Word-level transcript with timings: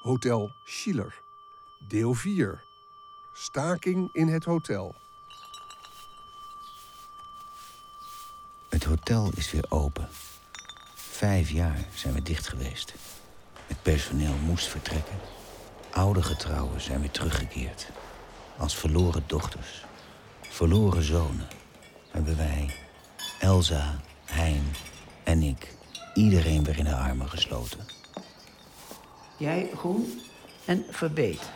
Hotel 0.00 0.52
Schiller. 0.64 1.20
Deel 1.88 2.14
4. 2.14 2.64
Staking 3.32 4.08
in 4.12 4.28
het 4.28 4.44
hotel. 4.44 4.94
Het 8.68 8.84
hotel 8.84 9.30
is 9.34 9.50
weer 9.50 9.64
open. 9.68 10.08
Vijf 10.94 11.50
jaar 11.50 11.84
zijn 11.94 12.14
we 12.14 12.22
dicht 12.22 12.48
geweest. 12.48 12.94
Het 13.66 13.82
personeel 13.82 14.34
moest 14.44 14.66
vertrekken. 14.66 15.18
Oude 15.90 16.22
getrouwen 16.22 16.80
zijn 16.80 17.00
weer 17.00 17.10
teruggekeerd. 17.10 17.90
Als 18.58 18.76
verloren 18.76 19.24
dochters. 19.26 19.84
Verloren 20.40 21.02
zonen. 21.02 21.48
Hebben 22.10 22.36
wij, 22.36 22.74
Elsa, 23.40 24.00
Hein 24.24 24.64
en 25.24 25.42
ik... 25.42 25.74
iedereen 26.14 26.64
weer 26.64 26.78
in 26.78 26.84
de 26.84 26.96
armen 26.96 27.28
gesloten. 27.28 27.99
Jij 29.40 29.70
groen 29.76 30.20
en 30.64 30.84
verbeet. 30.90 31.50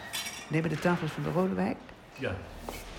Nemen 0.49 0.71
de 0.71 0.79
tafels 0.79 1.11
van 1.11 1.23
de 1.23 1.31
Rode 1.31 1.55
Wijk. 1.55 1.77
Ja. 2.19 2.37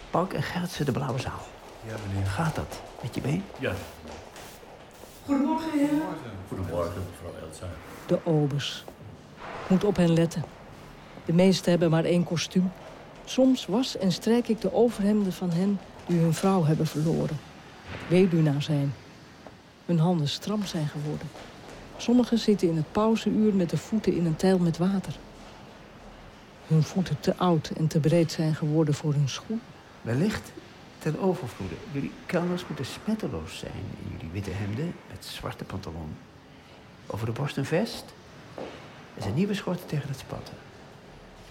Pauk 0.09 0.33
en 0.33 0.43
Gertsen 0.43 0.85
de 0.85 0.91
Blauwe 0.91 1.19
Zaal. 1.19 1.47
Ja, 1.87 1.95
meneer. 2.07 2.27
Gaat 2.27 2.55
dat 2.55 2.81
met 3.01 3.15
je 3.15 3.21
been? 3.21 3.43
Ja. 3.59 3.73
Goedemorgen, 5.25 5.71
heren. 5.71 6.01
Goedemorgen, 6.47 7.03
mevrouw 7.11 7.47
Elsa. 7.47 7.65
De 8.05 8.19
obers. 8.23 8.83
Moet 9.67 9.83
op 9.83 9.95
hen 9.95 10.13
letten. 10.13 10.43
De 11.25 11.33
meesten 11.33 11.69
hebben 11.69 11.89
maar 11.89 12.05
één 12.05 12.23
kostuum. 12.23 12.71
Soms 13.25 13.65
was 13.65 13.97
en 13.97 14.11
strijk 14.11 14.47
ik 14.47 14.61
de 14.61 14.73
overhemden 14.73 15.33
van 15.33 15.49
hen 15.49 15.79
die 16.05 16.19
hun 16.19 16.33
vrouw 16.33 16.63
hebben 16.65 16.87
verloren. 16.87 17.39
Weduwnaar 18.07 18.61
zijn. 18.61 18.93
Hun 19.85 19.99
handen 19.99 20.29
stram 20.29 20.65
zijn 20.65 20.87
geworden. 20.87 21.29
Sommigen 21.97 22.37
zitten 22.37 22.67
in 22.67 22.75
het 22.75 22.91
pauzeuur 22.91 23.53
met 23.53 23.69
de 23.69 23.77
voeten 23.77 24.13
in 24.13 24.25
een 24.25 24.35
tijl 24.35 24.57
met 24.57 24.77
water. 24.77 25.15
Hun 26.67 26.83
voeten 26.83 27.19
te 27.19 27.35
oud 27.35 27.71
en 27.77 27.87
te 27.87 27.99
breed 27.99 28.31
zijn 28.31 28.55
geworden 28.55 28.93
voor 28.93 29.13
hun 29.13 29.29
schoen. 29.29 29.61
Wellicht 30.01 30.51
ten 30.97 31.19
overvloede. 31.19 31.75
Jullie 31.91 32.11
kelners 32.25 32.67
moeten 32.67 32.85
smetteloos 32.85 33.57
zijn 33.57 33.83
in 34.03 34.11
jullie 34.11 34.31
witte 34.31 34.49
hemden 34.49 34.93
met 35.09 35.25
zwarte 35.25 35.63
pantalon. 35.63 36.15
Over 37.07 37.25
de 37.25 37.31
borst 37.31 37.57
een 37.57 37.65
vest 37.65 38.13
en 39.17 39.27
een 39.27 39.33
nieuwe 39.33 39.53
schort 39.53 39.87
tegen 39.87 40.07
het 40.07 40.19
spatten. 40.19 40.53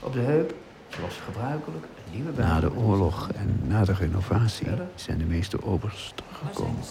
Op 0.01 0.13
de 0.13 0.21
heup, 0.21 0.55
zoals 0.89 1.15
gebruikelijk, 1.15 1.85
een 1.85 2.13
nieuwe 2.13 2.33
Na 2.37 2.61
de 2.61 2.75
oorlog 2.75 3.31
en 3.31 3.61
na 3.67 3.85
de 3.85 3.93
renovatie 3.93 4.67
zijn 4.95 5.19
de 5.19 5.25
meeste 5.25 5.63
obers 5.63 6.13
teruggekomen. 6.15 6.83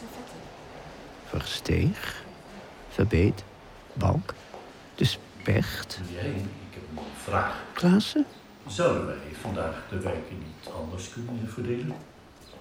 Versteeg, 1.25 2.22
Verbeet, 2.93 3.43
Balk, 3.93 4.33
de 4.95 5.05
Specht, 5.05 5.99
Jij, 6.13 6.29
ik 6.29 6.73
heb 6.73 6.83
een 6.95 7.03
vraag. 7.23 7.63
Klaassen. 7.73 8.25
Zouden 8.67 9.05
wij 9.05 9.17
vandaag 9.41 9.83
de 9.89 9.99
wijken 9.99 10.37
niet 10.37 10.73
anders 10.73 11.09
kunnen 11.09 11.49
verdelen? 11.49 11.95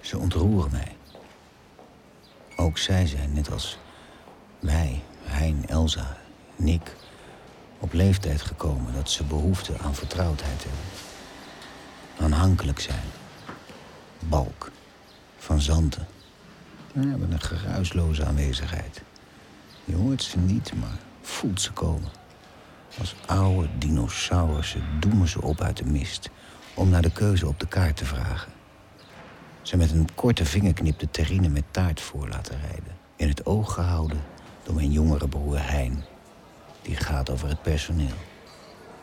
Ze 0.00 0.18
ontroeren 0.18 0.70
mij. 0.70 0.96
Ook 2.56 2.78
zij 2.78 3.06
zijn, 3.06 3.32
net 3.32 3.50
als 3.50 3.78
wij, 4.58 5.02
Hein, 5.22 5.64
Elsa, 5.68 6.16
Nick, 6.56 6.96
op 7.78 7.92
leeftijd 7.92 8.42
gekomen 8.42 8.94
dat 8.94 9.10
ze 9.10 9.24
behoefte 9.24 9.78
aan 9.78 9.94
vertrouwdheid 9.94 10.64
hebben. 10.64 10.82
Aanhankelijk 12.18 12.80
zijn. 12.80 13.04
Balk, 14.18 14.70
van 15.38 15.60
Zanten. 15.60 16.06
Ze 16.92 16.98
hebben 16.98 17.32
een 17.32 17.40
geruisloze 17.40 18.24
aanwezigheid. 18.24 19.02
Je 19.84 19.94
hoort 19.94 20.22
ze 20.22 20.38
niet, 20.38 20.72
maar 20.74 20.98
voelt 21.20 21.60
ze 21.60 21.72
komen. 21.72 22.10
Als 22.98 23.14
oude 23.26 23.68
dinosaurussen 23.78 24.82
doemen 25.00 25.28
ze 25.28 25.42
op 25.42 25.60
uit 25.60 25.76
de 25.76 25.84
mist... 25.84 26.30
om 26.74 26.88
naar 26.88 27.02
de 27.02 27.12
keuze 27.12 27.46
op 27.46 27.60
de 27.60 27.66
kaart 27.66 27.96
te 27.96 28.04
vragen. 28.04 28.52
Ze 29.62 29.76
met 29.76 29.90
een 29.90 30.08
korte 30.14 30.44
vingerknip 30.44 30.98
de 30.98 31.10
terrine 31.10 31.48
met 31.48 31.64
taart 31.70 32.00
voor 32.00 32.28
laten 32.28 32.60
rijden. 32.60 32.96
In 33.16 33.28
het 33.28 33.46
oog 33.46 33.74
gehouden 33.74 34.20
door 34.62 34.74
mijn 34.74 34.90
jongere 34.90 35.28
broer 35.28 35.70
Hein. 35.70 36.04
Die 36.82 36.96
gaat 36.96 37.30
over 37.30 37.48
het 37.48 37.62
personeel. 37.62 38.16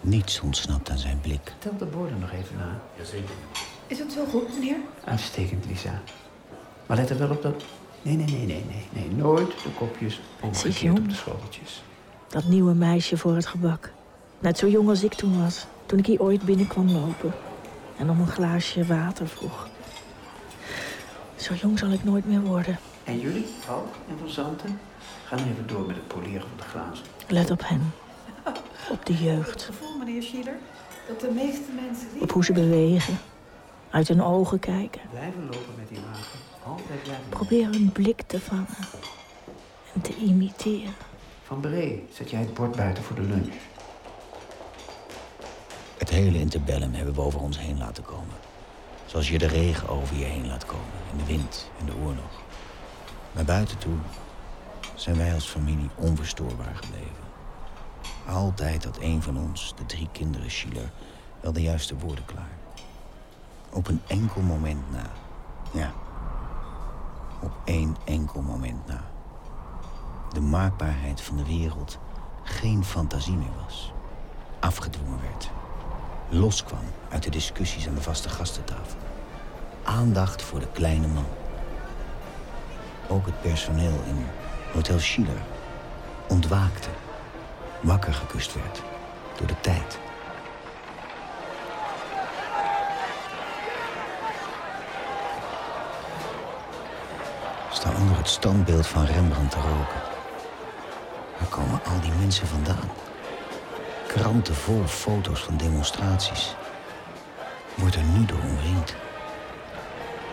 Niets 0.01 0.39
ontsnapt 0.39 0.89
aan 0.89 0.97
zijn 0.97 1.21
blik. 1.21 1.53
Tel 1.59 1.77
de 1.77 1.85
borden 1.85 2.19
nog 2.19 2.31
even 2.31 2.57
na. 2.57 2.79
Jazeker. 2.97 3.35
Is 3.87 3.99
het 3.99 4.11
zo 4.11 4.25
goed, 4.25 4.53
meneer? 4.53 4.77
Uitstekend, 5.03 5.65
Lisa. 5.65 6.01
Maar 6.85 6.97
let 6.97 7.09
er 7.09 7.17
wel 7.17 7.29
op 7.29 7.41
dat... 7.41 7.63
Nee, 8.01 8.15
nee, 8.15 8.25
nee, 8.25 8.45
nee, 8.45 8.63
nee. 8.67 8.87
nee. 8.93 9.15
Nooit 9.15 9.51
de 9.63 9.69
kopjes 9.77 10.21
omgekeerd 10.41 10.99
op 10.99 11.09
de 11.09 11.15
schoteltjes. 11.15 11.83
Dat 12.27 12.45
nieuwe 12.45 12.73
meisje 12.73 13.17
voor 13.17 13.35
het 13.35 13.45
gebak. 13.45 13.91
Net 14.39 14.57
zo 14.57 14.67
jong 14.67 14.89
als 14.89 15.03
ik 15.03 15.13
toen 15.13 15.43
was. 15.43 15.65
Toen 15.85 15.99
ik 15.99 16.05
hier 16.05 16.21
ooit 16.21 16.41
binnenkwam 16.41 16.89
lopen. 16.91 17.33
En 17.97 18.09
om 18.09 18.19
een 18.19 18.27
glaasje 18.27 18.85
water 18.85 19.27
vroeg. 19.27 19.67
Zo 21.35 21.53
jong 21.53 21.79
zal 21.79 21.89
ik 21.89 22.03
nooit 22.03 22.25
meer 22.25 22.41
worden. 22.41 22.79
En 23.03 23.19
jullie, 23.19 23.45
Valk 23.59 23.95
en 24.09 24.17
Van 24.19 24.29
Zanten, 24.29 24.79
gaan 25.25 25.39
even 25.39 25.67
door 25.67 25.85
met 25.87 25.95
het 25.95 26.07
poleren 26.07 26.41
van 26.41 26.57
de 26.57 26.63
glazen. 26.63 27.05
Let 27.27 27.51
op 27.51 27.61
hen. 27.65 27.93
Op 28.89 29.05
de 29.05 29.13
Het 29.13 29.21
jeugd. 29.21 29.63
gevoel, 29.63 29.97
meneer 29.97 30.23
Schiller, 30.23 30.57
dat 31.07 31.19
de 31.19 31.31
meeste 31.33 31.71
mensen 31.75 32.07
Op 32.19 32.31
hoe 32.31 32.43
ze 32.43 32.53
bewegen. 32.53 33.17
Uit 33.91 34.07
hun 34.07 34.23
ogen 34.23 34.59
kijken. 34.59 35.01
Blijven 35.09 35.43
lopen 35.43 35.75
met 35.77 35.87
die 35.87 35.99
wagen. 35.99 36.39
Altijd 36.63 37.03
blijven 37.03 37.29
Probeer 37.29 37.65
hun 37.65 37.91
blik 37.91 38.21
te 38.21 38.39
vangen. 38.39 38.67
En 39.93 40.01
te 40.01 40.15
imiteren. 40.15 40.93
Van 41.43 41.59
Bree, 41.59 42.07
zet 42.13 42.29
jij 42.29 42.39
het 42.39 42.53
bord 42.53 42.75
buiten 42.75 43.03
voor 43.03 43.15
de 43.15 43.21
lunch. 43.21 43.53
Het 45.97 46.09
hele 46.09 46.39
interbellum 46.39 46.93
hebben 46.93 47.13
we 47.13 47.21
over 47.21 47.39
ons 47.39 47.59
heen 47.59 47.77
laten 47.77 48.03
komen. 48.03 48.35
Zoals 49.05 49.29
je 49.29 49.37
de 49.37 49.47
regen 49.47 49.89
over 49.89 50.15
je 50.17 50.25
heen 50.25 50.47
laat 50.47 50.65
komen. 50.65 50.99
En 51.11 51.17
de 51.17 51.25
wind 51.25 51.69
en 51.79 51.85
de 51.85 51.95
oorlog. 51.95 52.41
Naar 53.31 53.45
buiten 53.45 53.77
toe 53.77 53.97
zijn 54.95 55.17
wij 55.17 55.33
als 55.33 55.45
familie 55.45 55.89
onverstoorbaar 55.95 56.75
gebleven. 56.75 57.27
Altijd 58.27 58.83
had 58.83 58.97
een 59.01 59.21
van 59.21 59.37
ons, 59.37 59.73
de 59.77 59.85
drie 59.85 60.07
kinderen 60.11 60.51
Schiller, 60.51 60.91
wel 61.41 61.53
de 61.53 61.61
juiste 61.61 61.97
woorden 61.97 62.25
klaar. 62.25 62.58
Op 63.71 63.87
een 63.87 64.01
enkel 64.07 64.41
moment 64.41 64.91
na. 64.91 65.05
Ja. 65.71 65.91
Op 67.41 67.51
één 67.63 67.95
enkel 68.05 68.41
moment 68.41 68.87
na. 68.87 69.01
De 70.33 70.41
maakbaarheid 70.41 71.21
van 71.21 71.37
de 71.37 71.45
wereld 71.45 71.99
geen 72.43 72.83
fantasie 72.83 73.35
meer 73.35 73.63
was. 73.65 73.93
Afgedwongen 74.59 75.21
werd. 75.21 75.51
Loskwam 76.29 76.83
uit 77.09 77.23
de 77.23 77.29
discussies 77.29 77.87
aan 77.87 77.95
de 77.95 78.01
vaste 78.01 78.29
gastentafel. 78.29 78.99
Aandacht 79.83 80.41
voor 80.41 80.59
de 80.59 80.67
kleine 80.71 81.07
man. 81.07 81.25
Ook 83.07 83.25
het 83.25 83.41
personeel 83.41 84.03
in 84.07 84.25
Hotel 84.73 84.99
Schiller 84.99 85.41
ontwaakte. 86.27 86.89
Wakker 87.81 88.13
gekust 88.13 88.53
werd 88.53 88.83
door 89.37 89.47
de 89.47 89.59
tijd. 89.61 89.99
Sta 97.71 97.91
onder 97.99 98.17
standbeeld 98.29 98.87
van 98.87 99.05
Rembrandt 99.05 99.51
te 99.51 99.57
roken. 99.57 100.01
Waar 101.37 101.49
komen 101.49 101.79
al 101.85 101.99
die 102.01 102.11
mensen 102.19 102.47
vandaan? 102.47 102.89
Kranten 104.07 104.55
vol 104.55 104.87
foto's 104.87 105.43
van 105.43 105.57
demonstraties. 105.57 106.55
Wordt 107.75 107.95
er 107.95 108.03
nu 108.03 108.25
door 108.25 108.39
omringd. 108.39 108.95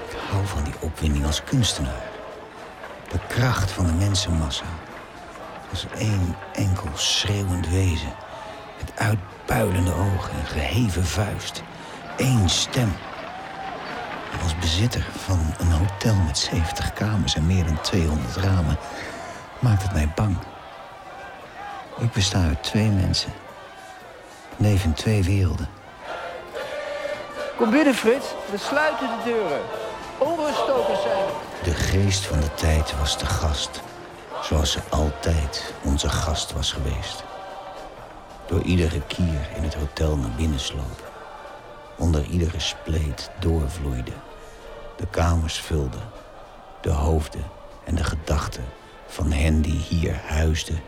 Ik 0.08 0.16
hou 0.30 0.46
van 0.46 0.64
die 0.64 0.74
opwinding 0.80 1.26
als 1.26 1.44
kunstenaar. 1.44 2.04
De 3.08 3.18
kracht 3.28 3.70
van 3.70 3.86
de 3.86 3.92
mensenmassa. 3.92 4.66
Als 5.70 5.86
één 5.98 6.36
enkel 6.52 6.88
schreeuwend 6.94 7.68
wezen. 7.68 8.14
Met 8.78 8.92
uitpuilende 8.94 9.92
ogen 9.92 10.30
en 10.30 10.46
geheven 10.46 11.04
vuist. 11.04 11.62
Eén 12.16 12.48
stem. 12.48 12.92
Als 14.42 14.58
bezitter 14.58 15.06
van 15.16 15.38
een 15.58 15.72
hotel 15.72 16.14
met 16.14 16.38
70 16.38 16.92
kamers 16.92 17.34
en 17.34 17.46
meer 17.46 17.64
dan 17.64 17.80
200 17.80 18.36
ramen... 18.36 18.78
maakt 19.58 19.82
het 19.82 19.92
mij 19.92 20.12
bang. 20.14 20.36
Ik 21.98 22.12
besta 22.12 22.42
uit 22.42 22.62
twee 22.62 22.88
mensen. 22.88 23.32
Ik 24.50 24.56
leef 24.56 24.84
in 24.84 24.92
twee 24.92 25.22
werelden. 25.24 25.68
Kom 27.56 27.70
binnen, 27.70 27.94
Frits. 27.94 28.26
We 28.50 28.58
sluiten 28.58 29.08
de 29.08 29.24
deuren. 29.24 29.60
Onruststokers 30.18 31.02
zijn. 31.02 31.24
De 31.62 31.74
geest 31.74 32.26
van 32.26 32.40
de 32.40 32.54
tijd 32.54 32.98
was 32.98 33.18
de 33.18 33.26
gast. 33.26 33.80
Zoals 34.42 34.72
ze 34.72 34.80
altijd 34.90 35.74
onze 35.82 36.08
gast 36.08 36.52
was 36.52 36.72
geweest. 36.72 37.24
Door 38.46 38.62
iedere 38.62 39.00
kier 39.00 39.48
in 39.56 39.62
het 39.62 39.74
hotel 39.74 40.16
naar 40.16 40.30
binnen 40.36 40.60
sloop. 40.60 41.12
Onder 41.96 42.24
iedere 42.24 42.60
spleet 42.60 43.30
doorvloeide. 43.38 44.12
De 44.96 45.06
kamers 45.10 45.60
vulden. 45.60 46.00
De 46.80 46.90
hoofden 46.90 47.44
en 47.84 47.94
de 47.94 48.04
gedachten 48.04 48.64
van 49.06 49.32
hen 49.32 49.60
die 49.60 49.78
hier 49.78 50.14
huisden 50.14 50.80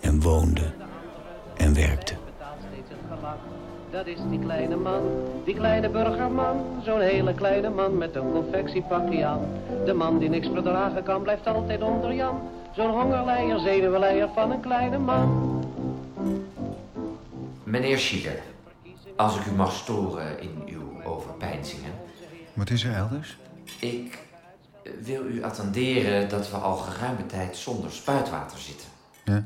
en 0.00 0.20
woonden 0.20 0.74
en 1.56 1.74
werkten. 1.74 2.18
Dat 3.90 4.06
is 4.06 4.18
die 4.30 4.38
kleine 4.38 4.76
man, 4.76 5.02
die 5.44 5.54
kleine 5.54 5.88
burgerman. 5.88 6.56
Zo'n 6.84 7.00
hele 7.00 7.34
kleine 7.34 7.70
man 7.70 7.98
met 7.98 8.14
een 8.14 8.32
confectiepakje 8.32 9.24
aan. 9.24 9.40
De 9.84 9.92
man 9.92 10.18
die 10.18 10.28
niks 10.28 10.48
verdragen 10.52 11.02
kan, 11.02 11.22
blijft 11.22 11.46
altijd 11.46 11.82
onder 11.82 12.14
Jan. 12.14 12.40
Zo'n 12.76 12.90
hongerleier, 12.90 13.58
zenuwleier 13.58 14.28
van 14.34 14.50
een 14.50 14.60
kleine 14.60 14.98
man. 14.98 15.64
Meneer 17.64 17.98
Schieler, 17.98 18.42
als 19.16 19.36
ik 19.36 19.46
u 19.46 19.52
mag 19.52 19.72
storen 19.72 20.40
in 20.40 20.62
uw 20.66 21.10
overpeinzingen. 21.10 21.92
Wat 22.54 22.70
is 22.70 22.84
er 22.84 22.94
elders? 22.94 23.38
Ik 23.80 24.18
eh, 24.82 24.92
wil 25.02 25.26
u 25.26 25.42
attenderen 25.42 26.28
dat 26.28 26.50
we 26.50 26.56
al 26.56 26.76
geruime 26.76 27.26
tijd 27.26 27.56
zonder 27.56 27.92
spuitwater 27.92 28.58
zitten. 28.58 28.88
Ja? 29.24 29.44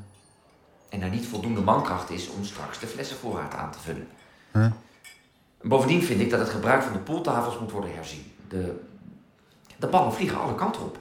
En 0.88 1.02
er 1.02 1.10
niet 1.10 1.26
voldoende 1.26 1.60
mankracht 1.60 2.10
is 2.10 2.28
om 2.28 2.44
straks 2.44 2.78
de 2.78 2.86
flessenvoorraad 2.86 3.54
aan 3.54 3.70
te 3.70 3.78
vullen. 3.78 4.08
Bovendien 5.62 6.02
vind 6.02 6.20
ik 6.20 6.30
dat 6.30 6.40
het 6.40 6.48
gebruik 6.48 6.82
van 6.82 6.92
de 6.92 6.98
poeltafels 6.98 7.58
moet 7.58 7.70
worden 7.70 7.94
herzien. 7.94 8.32
De, 8.48 8.80
de 9.78 9.86
ballen 9.86 10.12
vliegen 10.12 10.40
alle 10.40 10.54
kanten 10.54 10.82
op. 10.82 10.98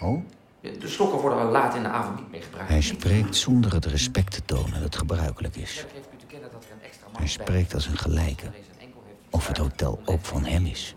Oh? 0.00 0.24
De 0.60 0.88
slokken 0.88 1.20
worden 1.20 1.38
al 1.38 1.50
laat 1.50 1.74
in 1.74 1.82
de 1.82 1.88
avond 1.88 2.16
niet 2.16 2.30
meer 2.30 2.42
gebruikt. 2.42 2.70
Hij 2.70 2.80
spreekt 2.80 3.36
zonder 3.36 3.74
het 3.74 3.84
respect 3.84 4.32
te 4.32 4.44
tonen 4.44 4.80
dat 4.80 4.96
gebruikelijk 4.96 5.56
is. 5.56 5.86
Hij 7.12 7.26
spreekt 7.26 7.74
als 7.74 7.86
een 7.86 7.98
gelijke. 7.98 8.50
Of 9.30 9.46
het 9.46 9.56
hotel 9.56 10.00
ook 10.04 10.24
van 10.24 10.44
hem 10.44 10.66
is. 10.66 10.96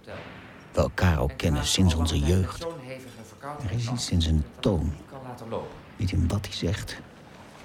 We 0.74 0.81
elkaar 0.81 1.20
ook 1.20 1.31
kennen 1.38 1.66
sinds 1.66 1.94
onze 1.94 2.20
jeugd. 2.20 2.62
Zo'n 2.62 2.72
hevige 2.81 3.24
verkoudheid 3.28 3.72
Er 3.72 3.78
is 3.78 3.90
iets 3.90 4.10
in 4.10 4.22
zijn 4.22 4.44
toon. 4.60 4.84
niet 4.84 4.94
kan 5.10 5.20
laten 5.28 5.50
lopen. 5.50 5.68
Niet 5.98 6.12
in 6.12 6.28
wat 6.28 6.46
hij 6.46 6.56
zegt, 6.56 6.98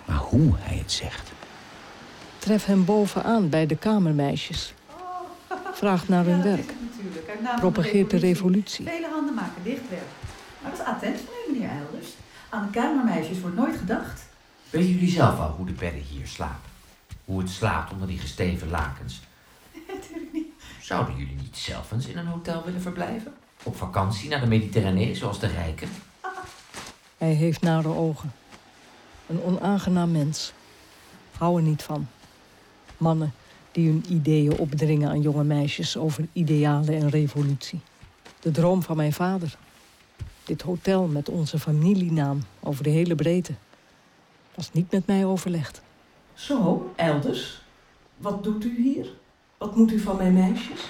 maar 0.05 0.17
hoe 0.17 0.53
hij 0.57 0.77
het 0.77 0.93
zegt. 0.93 1.33
Tref 2.39 2.65
hem 2.65 2.85
bovenaan 2.85 3.49
bij 3.49 3.67
de 3.67 3.77
kamermeisjes. 3.77 4.75
Vraag 5.73 6.09
naar 6.09 6.25
hun 6.25 6.43
werk. 6.43 6.73
Propageert 7.57 8.11
de 8.11 8.17
revolutie. 8.17 8.87
Vele 8.87 9.09
handen 9.09 9.35
maken 9.35 9.63
dichtwerk. 9.63 10.03
Maar 10.63 10.71
dat 10.71 10.81
is 10.81 10.87
attent 10.87 11.17
van 11.21 11.35
u, 11.49 11.53
meneer 11.53 11.71
Elders. 11.71 12.09
Aan 12.49 12.65
de 12.65 12.71
kamermeisjes 12.81 13.41
wordt 13.41 13.57
nooit 13.57 13.77
gedacht. 13.77 14.27
Weten 14.71 14.91
jullie 14.93 15.11
zelf 15.11 15.39
al 15.39 15.51
hoe 15.51 15.67
de 15.67 15.73
bedden 15.73 16.03
hier 16.03 16.27
slapen? 16.27 16.71
Hoe 17.25 17.41
het 17.41 17.51
slaapt 17.51 17.93
onder 17.93 18.09
die 18.09 18.19
gesteven 18.19 18.71
lakens? 18.71 19.21
Zouden 20.89 21.17
jullie 21.17 21.35
niet 21.35 21.57
zelf 21.57 21.93
eens 21.93 22.07
in 22.07 22.19
een 22.19 22.27
hotel 22.27 22.65
willen 22.65 22.81
verblijven? 22.81 23.35
Op 23.63 23.77
vakantie 23.77 24.29
naar 24.29 24.41
de 24.41 24.47
Mediterranee, 24.47 25.15
zoals 25.15 25.41
de 25.41 25.47
rijken? 25.47 25.89
Hij 27.19 27.33
heeft 27.33 27.61
nare 27.61 27.89
ogen. 27.89 28.33
Een 29.27 29.43
onaangenaam 29.43 30.11
mens. 30.11 30.53
Hou 31.37 31.57
er 31.57 31.63
niet 31.63 31.83
van. 31.83 32.09
Mannen 32.97 33.33
die 33.73 33.89
hun 33.89 34.05
ideeën 34.09 34.59
opdringen 34.59 35.09
aan 35.09 35.21
jonge 35.21 35.45
meisjes 35.45 35.97
over 35.97 36.27
idealen 36.33 36.95
en 36.95 37.09
revolutie. 37.09 37.81
De 38.41 38.51
droom 38.51 38.83
van 38.83 38.97
mijn 38.97 39.13
vader. 39.13 39.57
Dit 40.45 40.63
hotel 40.63 41.07
met 41.07 41.29
onze 41.29 41.59
familienaam 41.59 42.43
over 42.61 42.83
de 42.83 42.91
hele 42.91 43.15
breedte. 43.15 43.53
Was 44.55 44.73
niet 44.73 44.91
met 44.91 45.07
mij 45.07 45.25
overlegd. 45.25 45.83
Zo, 46.35 46.93
Elders. 46.97 47.63
Wat 48.17 48.45
doet 48.45 48.65
u 48.65 48.83
hier? 48.83 49.09
Wat 49.59 49.77
moet 49.77 49.93
u 49.93 49.99
van 49.99 50.17
mijn 50.17 50.33
meisjes? 50.33 50.81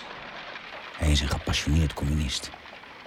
Hij 0.97 1.11
is 1.11 1.21
een 1.21 1.29
gepassioneerd 1.29 1.95
communist. 1.95 2.51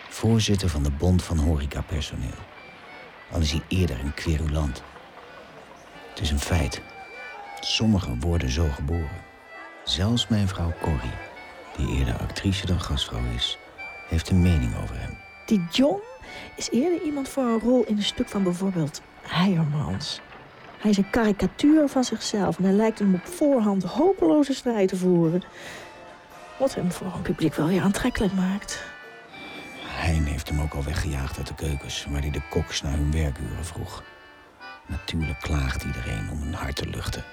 Voorzitter 0.09 0.69
van 0.69 0.83
de 0.83 0.91
Bond 0.91 1.23
van 1.23 1.37
Horecapersoneel. 1.37 2.39
Al 3.31 3.39
is 3.39 3.51
hij 3.51 3.61
eerder 3.67 3.99
een 3.99 4.13
querulant. 4.13 4.83
Het 6.09 6.19
is 6.19 6.31
een 6.31 6.39
feit. 6.39 6.81
Sommigen 7.59 8.19
worden 8.19 8.49
zo 8.49 8.67
geboren. 8.73 9.21
Zelfs 9.83 10.27
mijn 10.27 10.47
vrouw 10.47 10.73
Corrie, 10.81 11.17
die 11.77 11.97
eerder 11.97 12.17
actrice 12.17 12.65
dan 12.65 12.81
gastvrouw 12.81 13.33
is, 13.35 13.57
heeft 14.07 14.29
een 14.29 14.41
mening 14.41 14.75
over 14.83 14.99
hem. 14.99 15.17
Die 15.45 15.65
John 15.71 16.01
is 16.55 16.69
eerder 16.69 17.01
iemand 17.01 17.29
voor 17.29 17.43
een 17.43 17.59
rol 17.59 17.83
in 17.83 17.97
een 17.97 18.03
stuk 18.03 18.29
van 18.29 18.43
bijvoorbeeld 18.43 19.01
Heijermans. 19.21 20.21
Hij 20.81 20.91
is 20.91 20.97
een 20.97 21.09
karikatuur 21.09 21.87
van 21.87 22.03
zichzelf 22.03 22.57
en 22.57 22.63
hij 22.63 22.73
lijkt 22.73 22.99
hem 22.99 23.13
op 23.13 23.25
voorhand 23.25 23.83
hopeloze 23.83 24.53
strijd 24.53 24.87
te 24.87 24.95
voeren. 24.95 25.43
Wat 26.59 26.75
hem 26.75 26.91
voor 26.91 27.13
een 27.13 27.21
publiek 27.21 27.55
wel 27.55 27.67
weer 27.67 27.81
aantrekkelijk 27.81 28.33
maakt. 28.33 28.83
Hein 29.85 30.25
heeft 30.25 30.49
hem 30.49 30.61
ook 30.61 30.73
al 30.73 30.83
weggejaagd 30.83 31.37
uit 31.37 31.47
de 31.47 31.55
keukens, 31.55 32.05
waar 32.09 32.21
hij 32.21 32.31
de 32.31 32.41
koks 32.49 32.81
naar 32.81 32.93
hun 32.93 33.11
werkuren 33.11 33.65
vroeg. 33.65 34.03
Natuurlijk 34.87 35.39
klaagt 35.39 35.83
iedereen 35.83 36.29
om 36.31 36.41
hun 36.41 36.53
hart 36.53 36.75
te 36.75 36.89
luchten. 36.89 37.23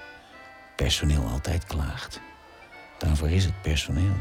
Personeel 0.75 1.27
altijd 1.27 1.65
klaagt. 1.65 2.21
Daarvoor 2.97 3.29
is 3.29 3.45
het 3.45 3.61
personeel. 3.61 4.15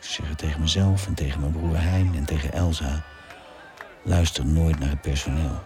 Ik 0.00 0.06
zeg 0.06 0.28
het 0.28 0.38
tegen 0.38 0.60
mezelf 0.60 1.06
en 1.06 1.14
tegen 1.14 1.40
mijn 1.40 1.52
broer 1.52 1.80
Hein 1.80 2.14
en 2.14 2.24
tegen 2.24 2.52
Elsa. 2.52 3.04
Luister 4.02 4.46
nooit 4.46 4.78
naar 4.78 4.90
het 4.90 5.00
personeel. 5.00 5.62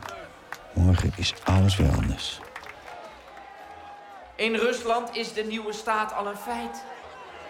Morgen 0.72 1.12
is 1.16 1.34
alles 1.44 1.76
weer 1.76 1.90
anders. 1.90 2.40
In 4.34 4.54
Rusland 4.54 5.16
is 5.16 5.32
de 5.32 5.44
nieuwe 5.44 5.72
staat 5.72 6.14
al 6.14 6.26
een 6.26 6.36
feit. 6.36 6.84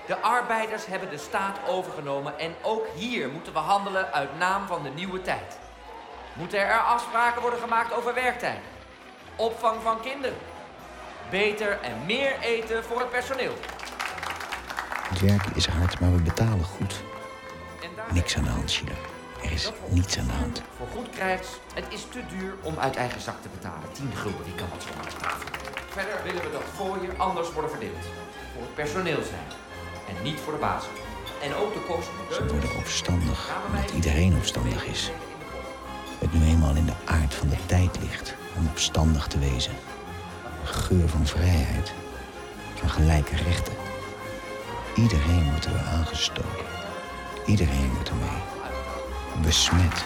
De 0.07 0.17
arbeiders 0.17 0.87
hebben 0.87 1.11
de 1.11 1.19
staat 1.19 1.59
overgenomen 1.69 2.39
en 2.39 2.55
ook 2.63 2.87
hier 2.95 3.29
moeten 3.29 3.53
we 3.53 3.59
handelen 3.59 4.13
uit 4.13 4.39
naam 4.39 4.67
van 4.67 4.83
de 4.83 4.89
nieuwe 4.89 5.23
tijd. 5.23 5.59
Moeten 6.33 6.59
er 6.59 6.81
afspraken 6.81 7.41
worden 7.41 7.61
gemaakt 7.61 7.95
over 7.95 8.15
werktijd, 8.15 8.61
opvang 9.37 9.83
van 9.83 10.01
kinderen, 10.01 10.37
beter 11.31 11.81
en 11.81 12.07
meer 12.07 12.39
eten 12.41 12.85
voor 12.85 12.99
het 12.99 13.11
personeel. 13.11 13.55
Het 15.09 15.21
werken 15.21 15.55
is 15.55 15.67
hard, 15.67 16.01
maar 16.01 16.13
we 16.13 16.23
betalen 16.23 16.65
goed. 16.65 17.03
Niks 18.13 18.37
aan 18.37 18.45
de 18.45 18.51
hand, 18.51 18.71
Sheila. 18.71 19.12
Er 19.53 19.59
is 19.59 19.71
niets 19.89 20.19
aan 20.19 20.27
de 20.27 20.33
hand. 20.33 20.63
voor 20.77 20.87
goed 20.87 21.11
krijgt, 21.11 21.61
het 21.75 21.85
is 21.89 22.07
te 22.11 22.21
duur 22.37 22.55
om 22.63 22.79
uit 22.79 22.97
eigen 22.97 23.21
zak 23.21 23.43
te 23.43 23.49
betalen. 23.49 23.93
10 23.93 24.13
gulden, 24.15 24.45
die 24.45 24.55
kan 24.55 24.69
wat 24.69 24.85
op 24.85 25.19
tafel. 25.19 25.49
Verder 25.89 26.23
willen 26.25 26.43
we 26.43 26.51
dat 26.51 26.63
fooien 26.75 27.19
anders 27.19 27.53
worden 27.53 27.71
verdeeld. 27.71 28.05
Voor 28.53 28.63
het 28.63 28.75
personeel 28.75 29.23
zijn. 29.23 29.49
En 30.09 30.23
niet 30.23 30.41
voor 30.41 30.53
de 30.53 30.59
baas. 30.59 30.85
En 31.43 31.55
ook 31.55 31.73
de 31.73 31.81
kost. 31.81 32.09
Ze 32.31 32.47
worden 32.47 32.77
opstandig, 32.77 33.51
omdat 33.67 33.91
iedereen 33.91 34.37
opstandig 34.37 34.85
is. 34.85 35.11
Het 36.19 36.33
nu 36.33 36.45
eenmaal 36.45 36.75
in 36.75 36.87
de 36.87 36.99
aard 37.05 37.35
van 37.35 37.49
de 37.49 37.67
tijd 37.67 37.99
ligt 38.01 38.35
om 38.57 38.67
opstandig 38.67 39.27
te 39.27 39.39
wezen. 39.39 39.75
Een 40.61 40.75
geur 40.75 41.09
van 41.09 41.27
vrijheid, 41.27 41.93
van 42.75 42.91
gelijke 42.91 43.37
rechten. 43.37 43.75
Iedereen 44.97 45.51
wordt 45.51 45.65
er 45.65 45.79
aangestoken. 45.79 46.67
Iedereen 47.47 47.91
wordt 47.95 48.09
ermee 48.09 48.52
besmet. 49.41 50.05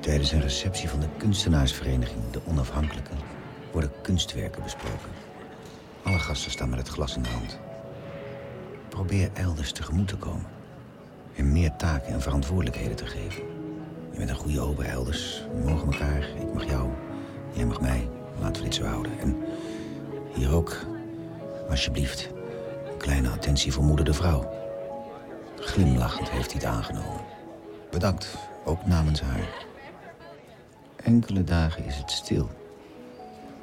Tijdens 0.00 0.32
een 0.32 0.40
receptie 0.40 0.88
van 0.88 1.00
de 1.00 1.08
kunstenaarsvereniging 1.16 2.30
De 2.30 2.40
Onafhankelijke 2.46 3.10
worden 3.72 3.90
kunstwerken 4.02 4.62
besproken. 4.62 5.10
Alle 6.02 6.18
gasten 6.18 6.50
staan 6.50 6.70
met 6.70 6.78
het 6.78 6.88
glas 6.88 7.16
in 7.16 7.22
de 7.22 7.28
hand. 7.28 7.58
Probeer 8.92 9.30
elders 9.32 9.72
tegemoet 9.72 10.08
te 10.08 10.16
komen. 10.16 10.46
En 11.36 11.52
meer 11.52 11.76
taken 11.76 12.12
en 12.12 12.20
verantwoordelijkheden 12.20 12.96
te 12.96 13.06
geven. 13.06 13.42
Je 14.10 14.18
bent 14.18 14.30
een 14.30 14.36
goede 14.36 14.60
ober, 14.60 14.84
Elders. 14.84 15.44
We 15.54 15.70
mogen 15.70 15.92
elkaar, 15.92 16.22
ik 16.40 16.54
mag 16.54 16.64
jou, 16.64 16.88
jij 17.52 17.64
mag 17.66 17.80
mij. 17.80 18.08
Laten 18.40 18.62
we 18.62 18.68
dit 18.68 18.74
zo 18.74 18.84
houden. 18.84 19.18
En 19.20 19.36
hier 20.34 20.52
ook, 20.52 20.76
alsjeblieft, 21.68 22.28
een 22.90 22.96
kleine 22.96 23.28
attentie 23.28 23.72
voor 23.72 23.84
moeder 23.84 24.04
de 24.04 24.14
vrouw. 24.14 24.52
Glimlachend 25.56 26.30
heeft 26.30 26.52
hij 26.52 26.60
het 26.60 26.70
aangenomen. 26.70 27.20
Bedankt, 27.90 28.36
ook 28.64 28.86
namens 28.86 29.20
haar. 29.20 29.66
Enkele 30.96 31.44
dagen 31.44 31.84
is 31.84 31.96
het 31.96 32.10
stil. 32.10 32.48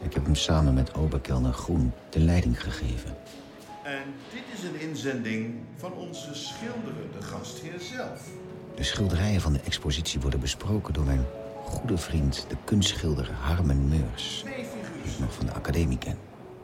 Ik 0.02 0.14
heb 0.14 0.26
hem 0.26 0.36
samen 0.36 0.74
met 0.74 0.94
Oberkelner 0.94 1.54
Groen 1.54 1.92
de 2.10 2.20
leiding 2.20 2.62
gegeven. 2.64 3.16
En 3.90 4.14
dit 4.34 4.44
is 4.54 4.64
een 4.64 4.80
inzending 4.90 5.56
van 5.78 5.94
onze 5.94 6.36
schilderende 6.36 7.22
gastheer 7.22 7.80
zelf. 7.80 8.28
De 8.76 8.84
schilderijen 8.84 9.42
van 9.42 9.54
de 9.54 9.60
expositie 9.60 10.20
worden 10.20 10.40
besproken 10.40 10.94
door 10.94 11.04
mijn 11.04 11.26
goede 11.64 11.98
vriend, 11.98 12.46
de 12.50 12.56
kunstschilder 12.64 13.32
Harmen 13.32 13.88
Meurs. 13.88 14.40
Twee 14.40 14.56
Die 15.04 15.14
ik 15.14 15.20
nog 15.20 15.34
van 15.34 15.46
de 15.46 15.52
academie 15.52 15.98
ken. 15.98 16.18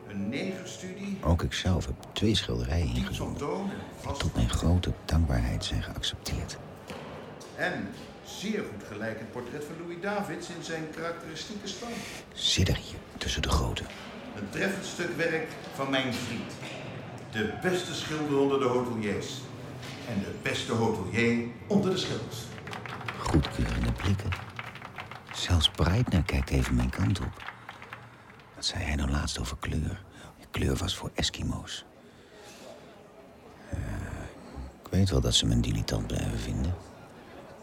een 0.08 0.28
negerstudie, 0.28 1.18
Ook 1.22 1.42
ik 1.42 1.52
zelf 1.52 1.86
heb 1.86 1.94
twee 2.12 2.34
schilderijen 2.34 2.94
ingezonden. 2.94 3.48
Die 4.02 4.12
tot 4.12 4.34
mijn 4.34 4.50
grote 4.50 4.92
dankbaarheid 5.04 5.64
zijn 5.64 5.82
geaccepteerd. 5.82 6.56
en 7.56 7.88
zeer 8.24 8.58
goed 8.58 8.86
gelijkend 8.88 9.32
portret 9.32 9.64
van 9.64 9.74
Louis 9.80 10.00
Davids 10.00 10.48
in 10.48 10.62
zijn 10.64 10.90
karakteristieke 10.94 11.68
stand. 11.68 11.92
Hier 12.34 12.98
tussen 13.18 13.42
de 13.42 13.48
grote. 13.48 13.82
Een 14.36 14.50
treffend 14.50 14.84
stuk 14.84 15.16
werk 15.16 15.48
van 15.74 15.90
mijn 15.90 16.14
vriend. 16.14 16.52
De 17.36 17.52
beste 17.62 17.94
schilder 17.94 18.38
onder 18.38 18.58
de 18.58 18.64
hoteliers. 18.64 19.40
En 20.08 20.20
de 20.20 20.34
beste 20.42 20.72
hotelier 20.72 21.46
onder 21.66 21.90
de 21.90 21.96
schilders. 21.96 22.36
Goedkeurende 23.18 23.92
blikken. 23.92 24.30
Zelfs 25.32 25.70
Breitner 25.70 26.22
kijkt 26.22 26.50
even 26.50 26.74
mijn 26.74 26.90
kant 26.90 27.20
op. 27.20 27.52
Wat 28.54 28.64
zei 28.64 28.82
hij 28.82 28.94
nou 28.94 29.10
laatst 29.10 29.38
over 29.38 29.56
kleur? 29.60 30.02
Kleur 30.50 30.76
was 30.76 30.96
voor 30.96 31.10
Eskimo's. 31.14 31.84
Eh, 33.70 33.78
ik 34.84 34.90
weet 34.90 35.10
wel 35.10 35.20
dat 35.20 35.34
ze 35.34 35.46
me 35.46 35.52
een 35.52 35.60
dilettant 35.60 36.06
blijven 36.06 36.38
vinden. 36.38 36.74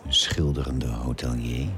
Een 0.06 0.14
schilderende 0.14 0.88
hotelier. 0.88 1.70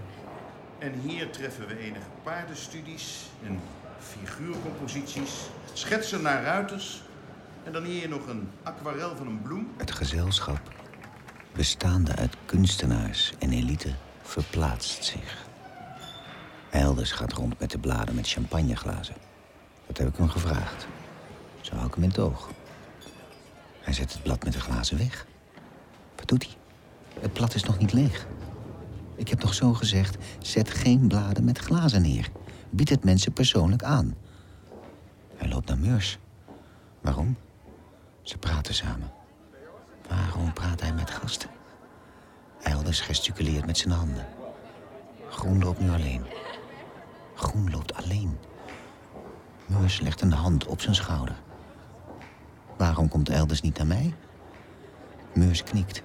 En 0.80 0.94
hier 1.06 1.30
treffen 1.30 1.68
we 1.68 1.78
enige 1.80 2.10
paardenstudies 2.24 3.30
en 3.46 3.60
figuurcomposities, 4.00 5.32
schetsen 5.74 6.22
naar 6.22 6.44
ruiters. 6.44 7.04
En 7.66 7.72
dan 7.72 7.84
hier 7.84 8.10
nog 8.10 8.28
een 8.28 8.50
aquarel 8.64 9.16
van 9.16 9.28
een 9.28 9.42
bloem. 9.42 9.68
Het 9.78 9.92
gezelschap, 9.92 10.74
bestaande 11.56 12.16
uit 12.16 12.36
kunstenaars 12.46 13.34
en 13.40 13.52
elite, 13.52 13.94
verplaatst 14.22 15.04
zich. 15.04 15.46
Elders 16.70 17.12
gaat 17.12 17.34
rond 17.34 17.60
met 17.60 17.72
de 17.72 17.78
bladen 17.78 18.16
met 18.16 18.30
champagneglazen. 18.30 19.16
Dat 19.88 19.98
heb 19.98 20.08
ik 20.08 20.18
hem 20.18 20.30
gevraagd. 20.30 20.88
Zo 21.62 21.74
hou 21.76 21.88
ik 21.88 21.94
hem 21.94 22.04
in 22.04 22.10
het 22.10 22.20
oog. 22.20 22.50
Hij 23.80 23.94
zet 23.94 24.14
het 24.14 24.24
blad 24.24 24.44
met 24.44 24.54
de 24.54 24.60
glazen 24.60 24.98
weg. 24.98 25.26
Wat 26.16 26.28
doet 26.28 26.44
hij? 26.44 26.54
Het 27.22 27.34
blad 27.34 27.56
is 27.56 27.64
nog 27.64 27.78
niet 27.80 27.94
leeg. 27.94 28.28
Ik 29.16 29.28
heb 29.28 29.42
nog 29.42 29.54
zo 29.54 29.74
gezegd, 29.74 30.18
zet 30.40 30.70
geen 30.70 31.08
bladen 31.08 31.44
met 31.44 31.58
glazen 31.58 32.02
neer. 32.02 32.30
Bied 32.70 32.90
het 32.90 33.04
mensen 33.04 33.34
persoonlijk 33.34 33.84
aan. 33.84 34.16
Hij 35.36 35.50
loopt 35.50 35.68
naar 35.68 35.78
Meurs. 35.78 36.18
Waarom? 37.02 37.38
Ze 38.26 38.38
praten 38.38 38.74
samen. 38.74 39.12
Waarom 40.10 40.54
praat 40.54 40.82
hij 40.82 40.94
met 40.94 41.12
gasten? 41.12 41.50
Elders 42.62 43.02
gesticuleert 43.02 43.66
met 43.66 43.78
zijn 43.78 43.94
handen. 43.94 44.28
Groen 45.30 45.64
loopt 45.64 45.80
nu 45.80 45.90
alleen. 45.90 46.26
Groen 47.36 47.72
loopt 47.72 47.94
alleen. 47.94 48.38
Meurs 49.66 50.00
legt 50.00 50.22
een 50.22 50.32
hand 50.32 50.66
op 50.66 50.82
zijn 50.82 50.96
schouder. 50.96 51.36
Waarom 52.78 53.10
komt 53.10 53.30
Elders 53.30 53.62
niet 53.62 53.78
naar 53.78 53.88
mij? 53.88 54.14
Meurs 55.34 55.64
knikt. 55.64 56.04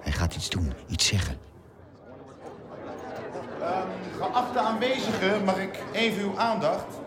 Hij 0.00 0.12
gaat 0.12 0.34
iets 0.34 0.50
doen, 0.50 0.72
iets 0.86 1.06
zeggen. 1.06 1.38
Ehm, 3.60 3.88
geachte 4.18 4.58
aanwezigen, 4.58 5.44
mag 5.44 5.58
ik 5.58 5.82
even 5.92 6.22
uw 6.22 6.38
aandacht? 6.38 6.98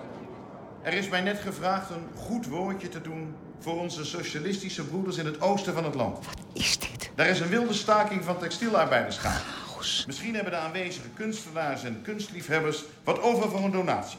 Er 0.82 0.94
is 0.94 1.10
mij 1.10 1.22
net 1.22 1.40
gevraagd 1.40 1.90
een 1.90 2.08
goed 2.16 2.48
woordje 2.48 2.90
te 2.90 3.02
doen 3.02 3.36
voor 3.64 3.80
onze 3.80 4.06
socialistische 4.06 4.84
broeders 4.84 5.18
in 5.18 5.26
het 5.26 5.42
oosten 5.42 5.74
van 5.74 5.84
het 5.84 5.96
land. 5.96 6.26
Wat 6.26 6.36
is 6.54 6.80
dit? 6.80 7.12
Daar 7.16 7.28
is 7.28 7.40
een 7.40 7.48
wilde 7.48 7.74
staking 7.74 8.24
van 8.24 8.38
textielarbeiders 8.38 9.18
gaande. 9.18 9.40
Misschien 10.06 10.34
hebben 10.36 10.52
de 10.54 10.58
aanwezige 10.60 11.08
kunstenaars 11.14 11.84
en 11.84 12.02
kunstliefhebbers 12.04 12.84
wat 13.04 13.22
over 13.22 13.50
voor 13.50 13.64
een 13.64 13.72
donatie. 13.72 14.18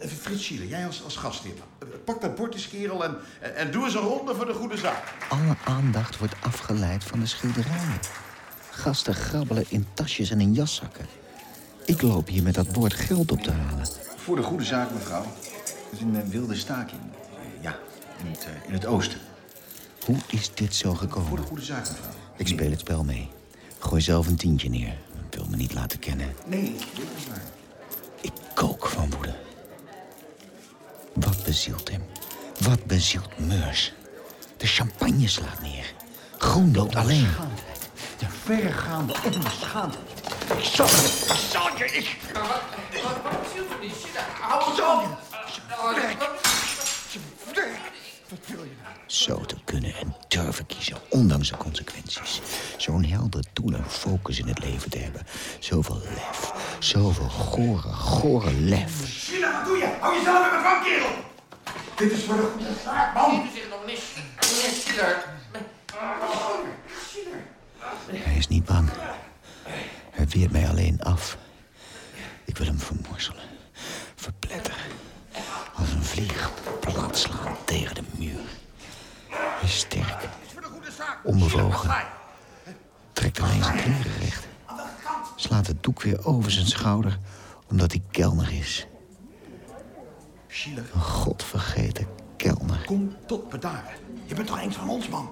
Eh, 0.00 0.08
Frits 0.08 0.44
Schiele, 0.44 0.68
jij 0.68 0.86
als, 0.86 1.04
als 1.04 1.16
gastheer. 1.16 1.52
eh, 1.78 1.88
Pak 2.04 2.20
dat 2.20 2.34
bord 2.34 2.54
eens, 2.54 2.68
kerel, 2.68 3.04
en, 3.04 3.16
en- 3.40 3.56
en 3.56 3.70
doe 3.70 3.84
eens 3.84 3.94
een 3.94 4.00
ronde 4.00 4.34
voor 4.34 4.46
de 4.46 4.52
goede 4.54 4.76
zaak. 4.76 5.02
Alle 5.28 5.56
aandacht 5.64 6.18
wordt 6.18 6.34
afgeleid 6.40 7.04
van 7.04 7.20
de 7.20 7.26
schilderijen. 7.26 7.98
Gasten 8.70 9.14
grabbelen 9.14 9.64
in 9.68 9.86
tasjes 9.94 10.30
en 10.30 10.40
in 10.40 10.52
jaszakken. 10.54 11.06
Ik 11.84 12.02
loop 12.02 12.28
hier 12.28 12.42
met 12.42 12.54
dat 12.54 12.72
bord 12.72 12.94
geld 12.94 13.32
op 13.32 13.40
te 13.42 13.50
halen. 13.52 13.86
Voor 14.16 14.36
de 14.36 14.42
goede 14.42 14.64
zaak, 14.64 14.90
mevrouw. 14.90 15.24
Het 15.24 15.74
is 15.92 16.00
een 16.00 16.16
eh, 16.16 16.28
wilde 16.28 16.54
staking. 16.56 17.00
Eh, 18.22 18.28
in 18.28 18.32
het, 18.32 18.44
eh, 18.44 18.68
in 18.68 18.72
het 18.72 18.86
oosten. 18.86 19.20
Hoe 20.06 20.16
is 20.26 20.54
dit 20.54 20.74
zo 20.74 20.94
gekomen? 20.94 21.28
Voor 21.28 21.36
de 21.36 21.46
goede 21.46 21.62
zaak, 21.62 21.88
mevrouw. 21.88 22.10
Ik 22.36 22.48
speel 22.48 22.70
het 22.70 22.80
spel 22.80 23.04
mee. 23.04 23.30
Gooi 23.78 24.02
zelf 24.02 24.26
een 24.26 24.36
tientje 24.36 24.68
neer. 24.68 24.96
Wil 25.30 25.46
me 25.50 25.56
niet 25.56 25.74
laten 25.74 25.98
kennen. 25.98 26.34
Nee, 26.46 26.76
dit 26.94 27.06
is 27.16 27.26
waar. 27.28 27.42
Ik 28.20 28.32
kook 28.54 28.86
van 28.86 29.10
woede. 29.10 29.34
Wat 31.12 31.44
bezielt 31.44 31.90
hem? 31.90 32.02
Wat 32.60 32.84
bezielt 32.84 33.38
Meurs? 33.38 33.92
De 34.56 34.66
champagne 34.66 35.28
slaat 35.28 35.60
neer. 35.62 35.92
Groen 36.38 36.74
loopt 36.74 36.94
alleen. 36.94 37.28
De 38.18 38.26
verregaande 38.28 39.14
onbeschaamdheid. 39.24 40.10
Ik 40.56 40.64
zal 40.64 40.86
je, 40.86 41.26
ik 41.28 41.48
zal 41.50 41.76
je, 41.76 41.84
ik... 41.84 42.16
Wat, 42.32 43.42
bezielt 43.42 43.70
er 43.70 43.78
niet? 43.80 43.94
Shit, 43.94 44.16
Hou 44.40 44.70
het 44.70 44.80
op! 44.80 45.20
Wat 48.32 48.46
wil 48.46 48.64
je 48.64 48.70
nou? 48.82 49.01
Zo 49.12 49.40
te 49.40 49.56
kunnen 49.64 49.94
en 49.94 50.14
durven 50.28 50.66
kiezen, 50.66 50.96
ondanks 51.08 51.48
de 51.48 51.56
consequenties. 51.56 52.40
Zo'n 52.76 53.04
helder 53.04 53.44
doel 53.52 53.72
en 53.72 53.84
focus 53.90 54.38
in 54.38 54.48
het 54.48 54.58
leven 54.58 54.90
te 54.90 54.98
hebben. 54.98 55.26
Zoveel 55.58 55.98
lef. 56.14 56.52
Zoveel 56.78 57.28
gore, 57.28 57.92
gore 57.92 58.52
lef. 58.52 59.06
Sheila, 59.06 59.52
wat 59.52 59.64
doe 59.64 59.76
je? 59.76 59.96
Hou 60.00 60.16
jezelf 60.16 60.52
in 60.52 60.62
mijn 60.62 60.82
kerel! 60.82 61.10
Dit 61.96 62.12
is 62.12 62.24
voor 62.24 62.36
de 62.36 62.50
goede 62.52 62.72
zaak, 62.84 63.14
man! 63.14 63.30
Ziet 63.30 63.52
u 63.52 63.54
zich 63.54 63.68
nog 63.68 63.84
mis? 63.86 64.00
Meneer 64.40 64.72
Schiller. 64.80 65.24
Hij 68.06 68.36
is 68.36 68.48
niet 68.48 68.64
bang. 68.64 68.88
Hij 70.10 70.26
weert 70.28 70.52
mij 70.52 70.68
alleen 70.68 71.00
af. 71.02 71.36
Ik 72.44 72.58
wil 72.58 72.66
hem 72.66 72.78
vermorzelen. 72.78 73.44
Verpletteren. 74.14 74.78
Als 75.74 75.92
een 75.92 76.04
vlieg 76.04 76.50
plat 76.80 77.18
slaan 77.18 77.56
tegen 77.64 77.94
de 77.94 78.02
muur. 78.16 78.40
Hij 79.62 79.70
is 79.70 79.78
sterk. 79.78 80.28
Onbewogen. 81.24 82.04
Trekt 83.12 83.40
alleen 83.40 83.62
zijn 83.62 83.76
kleren 83.76 84.18
recht. 84.20 84.46
Slaat 85.36 85.66
het 85.66 85.82
doek 85.82 86.02
weer 86.02 86.26
over 86.26 86.50
zijn 86.50 86.66
schouder, 86.66 87.18
omdat 87.70 87.92
hij 87.92 88.02
kelner 88.10 88.52
is. 88.52 88.86
Een 90.64 91.00
godvergeten 91.00 92.06
kelner. 92.36 92.84
kom 92.84 93.16
tot 93.26 93.48
bedaren. 93.48 93.92
Je 94.24 94.34
bent 94.34 94.46
toch 94.46 94.58
eens 94.58 94.76
van 94.76 94.88
ons, 94.88 95.08
man? 95.08 95.30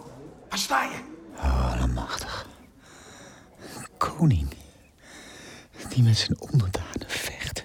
Waar 0.48 0.58
sta 0.58 0.82
je? 0.82 0.98
Oh, 1.36 1.72
allemachtig. 1.72 2.46
Een 3.76 3.88
koning. 3.96 4.48
Die 5.88 6.02
met 6.02 6.16
zijn 6.16 6.40
onderdanen 6.40 7.06
vecht. 7.06 7.64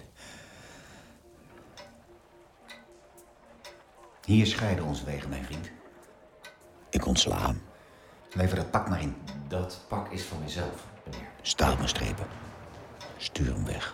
Hier 4.25 4.47
scheiden 4.47 4.85
onze 4.85 5.05
wegen, 5.05 5.29
mijn 5.29 5.45
vriend. 5.45 5.73
Ik 6.95 7.05
ontsla 7.05 7.45
hem. 7.45 7.61
Lever 8.33 8.55
dat 8.55 8.71
pak 8.71 8.89
maar 8.89 9.01
in. 9.01 9.15
Dat 9.47 9.79
pak 9.87 10.11
is 10.11 10.23
van 10.23 10.39
mezelf, 10.43 10.85
meneer. 11.05 11.27
Staat 11.41 11.79
me 11.79 11.87
strepen. 11.87 12.27
Stuur 13.17 13.53
hem 13.53 13.65
weg. 13.65 13.93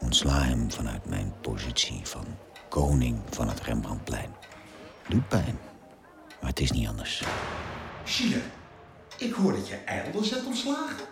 Ontsla 0.00 0.42
hem 0.42 0.70
vanuit 0.70 1.06
mijn 1.06 1.32
positie 1.40 2.00
van 2.06 2.24
koning 2.68 3.20
van 3.30 3.48
het 3.48 3.60
Rembrandtplein. 3.60 4.34
Doet 5.08 5.28
pijn, 5.28 5.58
maar 6.40 6.50
het 6.50 6.60
is 6.60 6.70
niet 6.70 6.88
anders. 6.88 7.24
Schiller, 8.04 8.42
ik 9.18 9.32
hoor 9.32 9.52
dat 9.52 9.68
je 9.68 9.76
elders 9.76 10.30
hebt 10.30 10.46
ontslagen. 10.46 11.06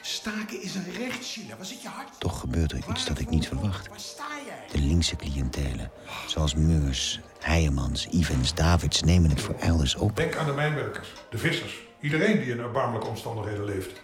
Staken 0.00 0.62
is 0.62 0.74
een 0.74 0.92
recht, 0.92 1.24
Schiller. 1.24 1.56
Waar 1.56 1.66
zit 1.66 1.82
je 1.82 1.88
hart? 1.88 2.20
Toch 2.20 2.40
gebeurt 2.40 2.72
er 2.72 2.84
iets 2.90 3.06
dat 3.06 3.18
ik 3.18 3.28
niet 3.28 3.48
verwacht. 3.48 3.88
Waar 3.88 4.00
sta 4.00 4.26
jij? 4.46 4.80
De 4.80 4.86
linkse 4.86 5.16
cliëntelen, 5.16 5.90
zoals 6.26 6.54
Meurs, 6.54 7.20
Heijemans, 7.42 8.08
Ivens, 8.08 8.54
Davids, 8.54 9.02
nemen 9.02 9.30
het 9.30 9.40
voor 9.40 9.54
elders 9.54 9.94
op. 9.94 10.16
Denk 10.16 10.36
aan 10.36 10.46
de 10.46 10.52
mijnwerkers, 10.52 11.12
de 11.30 11.38
vissers. 11.38 11.80
Iedereen 12.00 12.38
die 12.38 12.50
in 12.50 12.58
erbarmelijke 12.58 13.08
omstandigheden 13.08 13.64
leeft. 13.64 14.02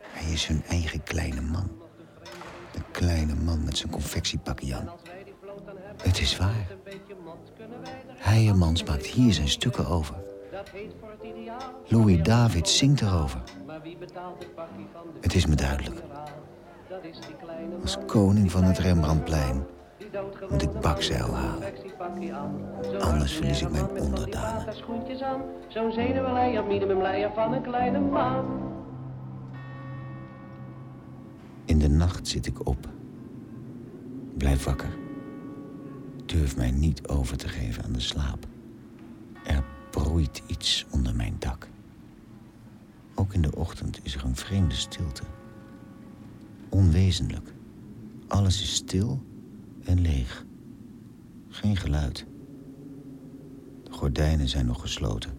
Hij 0.00 0.32
is 0.32 0.46
hun 0.46 0.62
eigen 0.68 1.02
kleine 1.02 1.40
man. 1.40 1.70
De 2.72 2.80
kleine 2.90 3.34
man 3.34 3.64
met 3.64 3.76
zijn 3.76 3.92
confectiepakje 3.92 4.74
aan. 4.74 4.90
Het 6.02 6.20
is 6.20 6.36
waar. 6.36 6.66
Heijemans 8.16 8.84
maakt 8.84 9.06
hier 9.06 9.32
zijn 9.32 9.48
stukken 9.48 9.86
over. 9.86 10.14
Louis 11.88 12.22
David 12.22 12.68
zingt 12.68 13.00
erover. 13.00 13.42
Het 15.20 15.34
is 15.34 15.46
me 15.46 15.54
duidelijk. 15.54 16.02
Als 17.82 17.98
koning 18.06 18.50
van 18.50 18.64
het 18.64 18.78
Rembrandtplein 18.78 19.66
moet 20.50 20.62
ik 20.62 20.80
bakzeil 20.80 21.34
halen. 21.34 21.72
Anders 23.00 23.32
verlies 23.32 23.62
ik 23.62 23.70
mijn 23.70 23.90
onderdanen. 23.90 24.74
Schoentjes 24.74 25.22
aan, 25.22 25.42
zo'n 25.68 25.92
zenuwenleier, 25.92 26.64
minimumleier 26.64 27.30
van 27.34 27.52
een 27.52 27.62
kleine 27.62 28.00
man. 28.00 28.44
In 31.64 31.78
de 31.78 31.88
nacht 31.88 32.28
zit 32.28 32.46
ik 32.46 32.66
op. 32.66 32.88
Blijf 34.36 34.64
wakker. 34.64 34.98
Durf 36.26 36.56
mij 36.56 36.70
niet 36.70 37.08
over 37.08 37.36
te 37.36 37.48
geven 37.48 37.84
aan 37.84 37.92
de 37.92 38.00
slaap. 38.00 38.46
Er 39.44 39.64
broeit 39.90 40.42
iets 40.46 40.86
onder 40.90 41.14
mijn 41.14 41.36
dak. 41.38 41.68
Ook 43.14 43.34
in 43.34 43.42
de 43.42 43.56
ochtend 43.56 44.00
is 44.02 44.14
er 44.14 44.24
een 44.24 44.36
vreemde 44.36 44.74
stilte. 44.74 45.22
Onwezenlijk. 46.68 47.54
Alles 48.28 48.62
is 48.62 48.74
stil 48.74 49.22
en 49.84 50.00
leeg. 50.00 50.44
Geen 51.48 51.76
geluid. 51.76 52.26
De 53.84 53.92
gordijnen 53.92 54.48
zijn 54.48 54.66
nog 54.66 54.80
gesloten. 54.80 55.38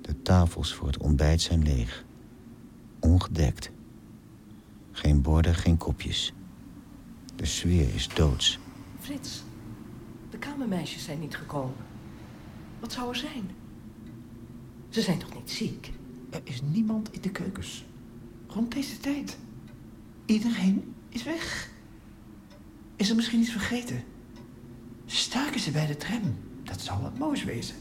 De 0.00 0.22
tafels 0.22 0.74
voor 0.74 0.86
het 0.86 0.98
ontbijt 0.98 1.40
zijn 1.40 1.62
leeg. 1.62 2.04
Ongedekt. 3.00 3.70
Geen 4.90 5.22
borden, 5.22 5.54
geen 5.54 5.76
kopjes. 5.76 6.32
De 7.36 7.46
sfeer 7.46 7.94
is 7.94 8.08
doods. 8.08 8.58
Frits, 9.00 9.42
de 10.30 10.38
kamermeisjes 10.38 11.04
zijn 11.04 11.20
niet 11.20 11.36
gekomen. 11.36 11.76
Wat 12.80 12.92
zou 12.92 13.08
er 13.08 13.16
zijn? 13.16 13.50
Ze 14.88 15.00
zijn 15.00 15.18
toch 15.18 15.34
niet 15.34 15.50
ziek? 15.50 15.92
Er 16.30 16.40
is 16.44 16.62
niemand 16.62 17.12
in 17.12 17.20
de 17.20 17.30
keukens. 17.30 17.84
Rond 18.46 18.72
deze 18.72 18.98
tijd. 18.98 19.38
Iedereen 20.26 20.94
is 21.08 21.22
weg. 21.22 21.70
Is 22.96 23.10
er 23.10 23.16
misschien 23.16 23.40
iets 23.40 23.50
vergeten? 23.50 24.04
Staken 25.06 25.60
ze 25.60 25.70
bij 25.70 25.86
de 25.86 25.96
tram? 25.96 26.36
Dat 26.62 26.80
zou 26.80 27.02
wat 27.02 27.18
moois 27.18 27.44
wezen. 27.44 27.76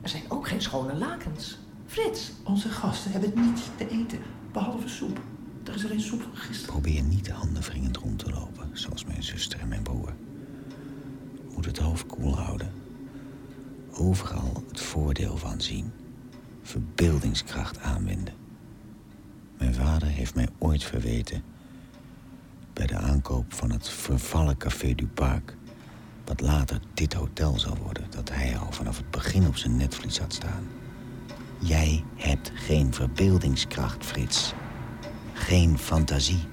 Er 0.00 0.08
zijn 0.08 0.22
ook 0.28 0.48
geen 0.48 0.62
schone 0.62 0.94
lakens. 0.94 1.58
Frits. 1.86 2.32
Onze 2.44 2.68
gasten 2.68 3.12
hebben 3.12 3.32
niets 3.34 3.62
te 3.76 3.88
eten, 3.88 4.18
behalve 4.52 4.88
soep. 4.88 5.20
Er 5.64 5.74
is 5.74 5.84
alleen 5.84 6.00
soep 6.00 6.22
van 6.22 6.36
gisteren. 6.36 6.80
Probeer 6.80 7.02
niet 7.02 7.30
handenwringend 7.30 7.96
rond 7.96 8.18
te 8.18 8.30
lopen, 8.30 8.70
zoals 8.72 9.04
mijn 9.04 9.22
zuster 9.22 9.60
en 9.60 9.68
mijn 9.68 9.82
broer. 9.82 10.14
Moet 11.54 11.64
het 11.64 11.78
hoofd 11.78 12.06
koel 12.06 12.36
houden. 12.36 12.72
Overal 13.92 14.64
het 14.68 14.80
voordeel 14.80 15.36
van 15.36 15.60
zien. 15.60 15.92
Verbeeldingskracht 16.62 17.78
aanwenden. 17.78 18.34
Mijn 19.58 19.74
vader 19.74 20.08
heeft 20.08 20.34
mij 20.34 20.48
ooit 20.58 20.84
verweten... 20.84 21.42
bij 22.80 22.98
de 22.98 23.06
aankoop 23.06 23.54
van 23.54 23.70
het 23.70 23.88
vervallen 23.88 24.56
Café 24.56 24.94
du 24.94 25.06
Parc... 25.06 25.56
wat 26.24 26.40
later 26.40 26.80
dit 26.94 27.12
hotel 27.12 27.58
zal 27.58 27.76
worden... 27.76 28.10
dat 28.10 28.30
hij 28.30 28.58
al 28.58 28.72
vanaf 28.72 28.96
het 28.96 29.10
begin 29.10 29.46
op 29.46 29.56
zijn 29.56 29.76
netvlies 29.76 30.18
had 30.18 30.32
staan. 30.32 30.68
Jij 31.58 32.04
hebt 32.16 32.52
geen 32.54 32.94
verbeeldingskracht, 32.94 34.04
Frits. 34.04 34.52
Geen 35.32 35.78
fantasie. 35.78 36.48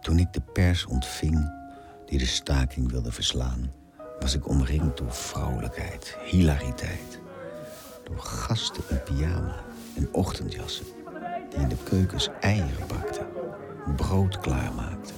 Toen 0.00 0.18
ik 0.18 0.32
de 0.32 0.42
pers 0.52 0.86
ontving 0.86 1.52
die 2.06 2.18
de 2.18 2.26
staking 2.26 2.90
wilde 2.90 3.12
verslaan, 3.12 3.72
was 4.20 4.34
ik 4.34 4.48
omringd 4.48 4.96
door 4.96 5.12
vrouwelijkheid, 5.12 6.16
hilariteit. 6.24 7.20
Door 8.04 8.20
gasten 8.20 8.82
in 8.88 9.02
pyjama 9.02 9.70
en 9.96 10.08
ochtendjassen 10.12 10.86
die 11.50 11.60
in 11.60 11.68
de 11.68 11.76
keukens 11.84 12.28
eieren 12.40 12.86
bakten, 12.88 13.26
brood 13.96 14.38
klaarmaakten, 14.38 15.14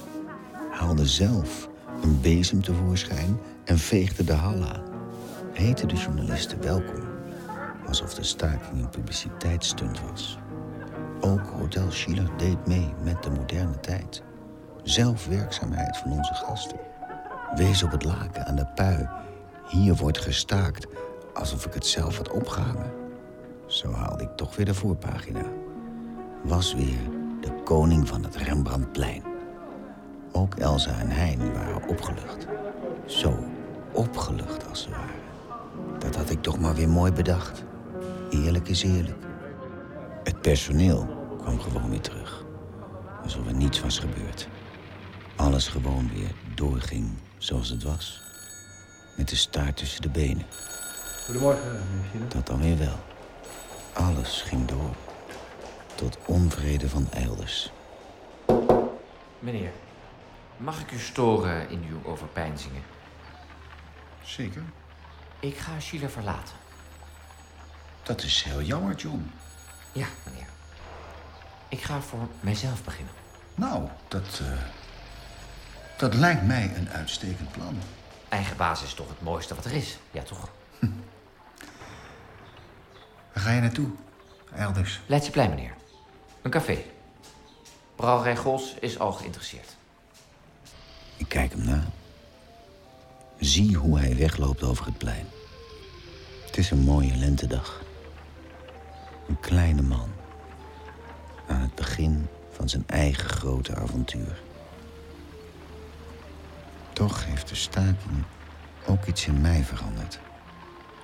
haalden 0.71 1.07
zelf 1.07 1.69
een 2.01 2.21
bezem 2.21 2.61
tevoorschijn 2.61 3.39
en 3.63 3.77
veegden 3.77 4.25
de 4.25 4.33
hal 4.33 4.63
aan. 4.63 4.83
Heten 5.53 5.87
de 5.87 5.95
journalisten 5.95 6.61
welkom, 6.61 7.03
alsof 7.87 8.13
de 8.13 8.23
staking 8.23 8.81
een 8.81 8.89
publiciteitsstunt 8.89 10.01
was. 10.01 10.37
Ook 11.19 11.47
Hotel 11.47 11.91
Schiller 11.91 12.37
deed 12.37 12.67
mee 12.67 12.93
met 13.03 13.23
de 13.23 13.29
moderne 13.29 13.79
tijd. 13.79 14.23
Zelfwerkzaamheid 14.83 15.97
van 15.97 16.11
onze 16.11 16.33
gasten. 16.33 16.79
Wees 17.55 17.83
op 17.83 17.91
het 17.91 18.03
laken 18.03 18.45
aan 18.45 18.55
de 18.55 18.65
pui. 18.75 19.09
Hier 19.67 19.95
wordt 19.95 20.19
gestaakt 20.19 20.87
alsof 21.33 21.65
ik 21.65 21.73
het 21.73 21.85
zelf 21.85 22.17
had 22.17 22.29
opgehangen. 22.29 23.04
Zo 23.67 23.91
haalde 23.91 24.23
ik 24.23 24.35
toch 24.35 24.55
weer 24.55 24.65
de 24.65 24.73
voorpagina. 24.73 25.43
Was 26.43 26.73
weer 26.73 26.99
de 27.41 27.61
koning 27.63 28.07
van 28.07 28.23
het 28.23 28.35
Rembrandtplein. 28.35 29.23
Ook 30.31 30.55
Elsa 30.55 30.99
en 30.99 31.09
Hein 31.09 31.53
waren 31.53 31.87
opgelucht. 31.87 32.47
Zo 33.05 33.39
opgelucht 33.91 34.69
als 34.69 34.81
ze 34.81 34.89
waren. 34.89 35.23
Dat 35.99 36.15
had 36.15 36.29
ik 36.29 36.41
toch 36.41 36.59
maar 36.59 36.75
weer 36.75 36.89
mooi 36.89 37.11
bedacht. 37.11 37.63
Eerlijk 38.29 38.67
is 38.67 38.83
eerlijk. 38.83 39.23
Het 40.23 40.41
personeel 40.41 41.07
kwam 41.37 41.59
gewoon 41.59 41.89
weer 41.89 42.01
terug. 42.01 42.45
Alsof 43.23 43.47
er 43.47 43.53
niets 43.53 43.81
was 43.81 43.99
gebeurd. 43.99 44.47
Alles 45.35 45.67
gewoon 45.67 46.09
weer 46.13 46.31
doorging 46.55 47.09
zoals 47.37 47.69
het 47.69 47.83
was. 47.83 48.21
Met 49.17 49.29
de 49.29 49.35
staart 49.35 49.77
tussen 49.77 50.01
de 50.01 50.09
benen. 50.09 50.45
Goedemorgen, 51.25 51.81
meneer 52.13 52.29
Dat 52.29 52.47
dan 52.47 52.61
weer 52.61 52.77
wel. 52.77 53.14
Alles 53.95 54.41
ging 54.41 54.67
door. 54.67 54.95
Tot 55.95 56.17
onvrede 56.25 56.89
van 56.89 57.07
Eilders. 57.11 57.71
Meneer, 59.39 59.71
mag 60.57 60.79
ik 60.79 60.91
u 60.91 60.99
storen 60.99 61.69
in 61.69 61.85
uw 61.89 62.11
overpeinzingen? 62.11 62.83
Zeker. 64.23 64.63
Ik 65.39 65.57
ga 65.57 65.79
Schiller 65.79 66.09
verlaten. 66.09 66.55
Dat 68.03 68.23
is 68.23 68.43
heel 68.43 68.61
jammer, 68.61 68.95
John. 68.95 69.31
Ja, 69.91 70.07
meneer. 70.25 70.47
Ik 71.69 71.81
ga 71.81 72.01
voor 72.01 72.27
mijzelf 72.39 72.83
beginnen. 72.83 73.13
Nou, 73.55 73.87
dat. 74.07 74.39
eh, 74.41 74.57
dat 75.97 76.13
lijkt 76.13 76.43
mij 76.45 76.71
een 76.75 76.89
uitstekend 76.89 77.51
plan. 77.51 77.77
Eigen 78.29 78.57
baas 78.57 78.83
is 78.83 78.93
toch 78.93 79.07
het 79.07 79.21
mooiste 79.21 79.55
wat 79.55 79.65
er 79.65 79.71
is? 79.73 79.97
Ja, 80.11 80.21
toch? 80.23 80.49
Waar 83.45 83.53
ga 83.53 83.59
je 83.59 83.65
naartoe, 83.65 83.89
Elders? 84.55 85.01
Leidseplein, 85.05 85.49
meneer. 85.49 85.75
Een 86.41 86.51
café. 86.51 86.83
Brouwerij 87.95 88.35
Gos 88.35 88.75
is 88.79 88.99
al 88.99 89.11
geïnteresseerd. 89.11 89.75
Ik 91.17 91.27
kijk 91.27 91.51
hem 91.51 91.63
na. 91.65 91.83
Zie 93.39 93.75
hoe 93.75 93.99
hij 93.99 94.15
wegloopt 94.15 94.63
over 94.63 94.85
het 94.85 94.97
plein. 94.97 95.25
Het 96.45 96.57
is 96.57 96.71
een 96.71 96.79
mooie 96.79 97.15
lentedag. 97.15 97.81
Een 99.27 99.39
kleine 99.39 99.81
man. 99.81 100.09
Aan 101.47 101.61
het 101.61 101.75
begin 101.75 102.27
van 102.51 102.69
zijn 102.69 102.83
eigen 102.87 103.29
grote 103.29 103.75
avontuur. 103.75 104.41
Toch 106.93 107.25
heeft 107.25 107.49
de 107.49 107.55
staking 107.55 108.23
ook 108.87 109.05
iets 109.05 109.27
in 109.27 109.41
mij 109.41 109.63
veranderd. 109.63 110.19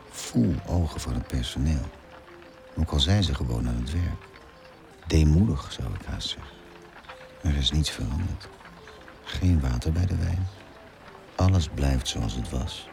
Voel 0.09 0.55
ogen 0.67 0.99
van 0.99 1.13
het 1.13 1.27
personeel. 1.27 1.99
Ook 2.75 2.91
al 2.91 2.99
zijn 2.99 3.23
ze 3.23 3.35
gewoon 3.35 3.67
aan 3.67 3.75
het 3.75 3.91
werk. 3.91 4.25
Deemoedig, 5.07 5.71
zou 5.71 5.93
ik 5.93 6.05
haast 6.05 6.29
zeggen. 6.29 6.55
Er 7.41 7.57
is 7.57 7.71
niets 7.71 7.89
veranderd. 7.89 8.47
Geen 9.23 9.59
water 9.59 9.91
bij 9.91 10.05
de 10.05 10.15
wijn. 10.15 10.47
Alles 11.35 11.67
blijft 11.67 12.07
zoals 12.07 12.33
het 12.33 12.49
was. 12.49 12.89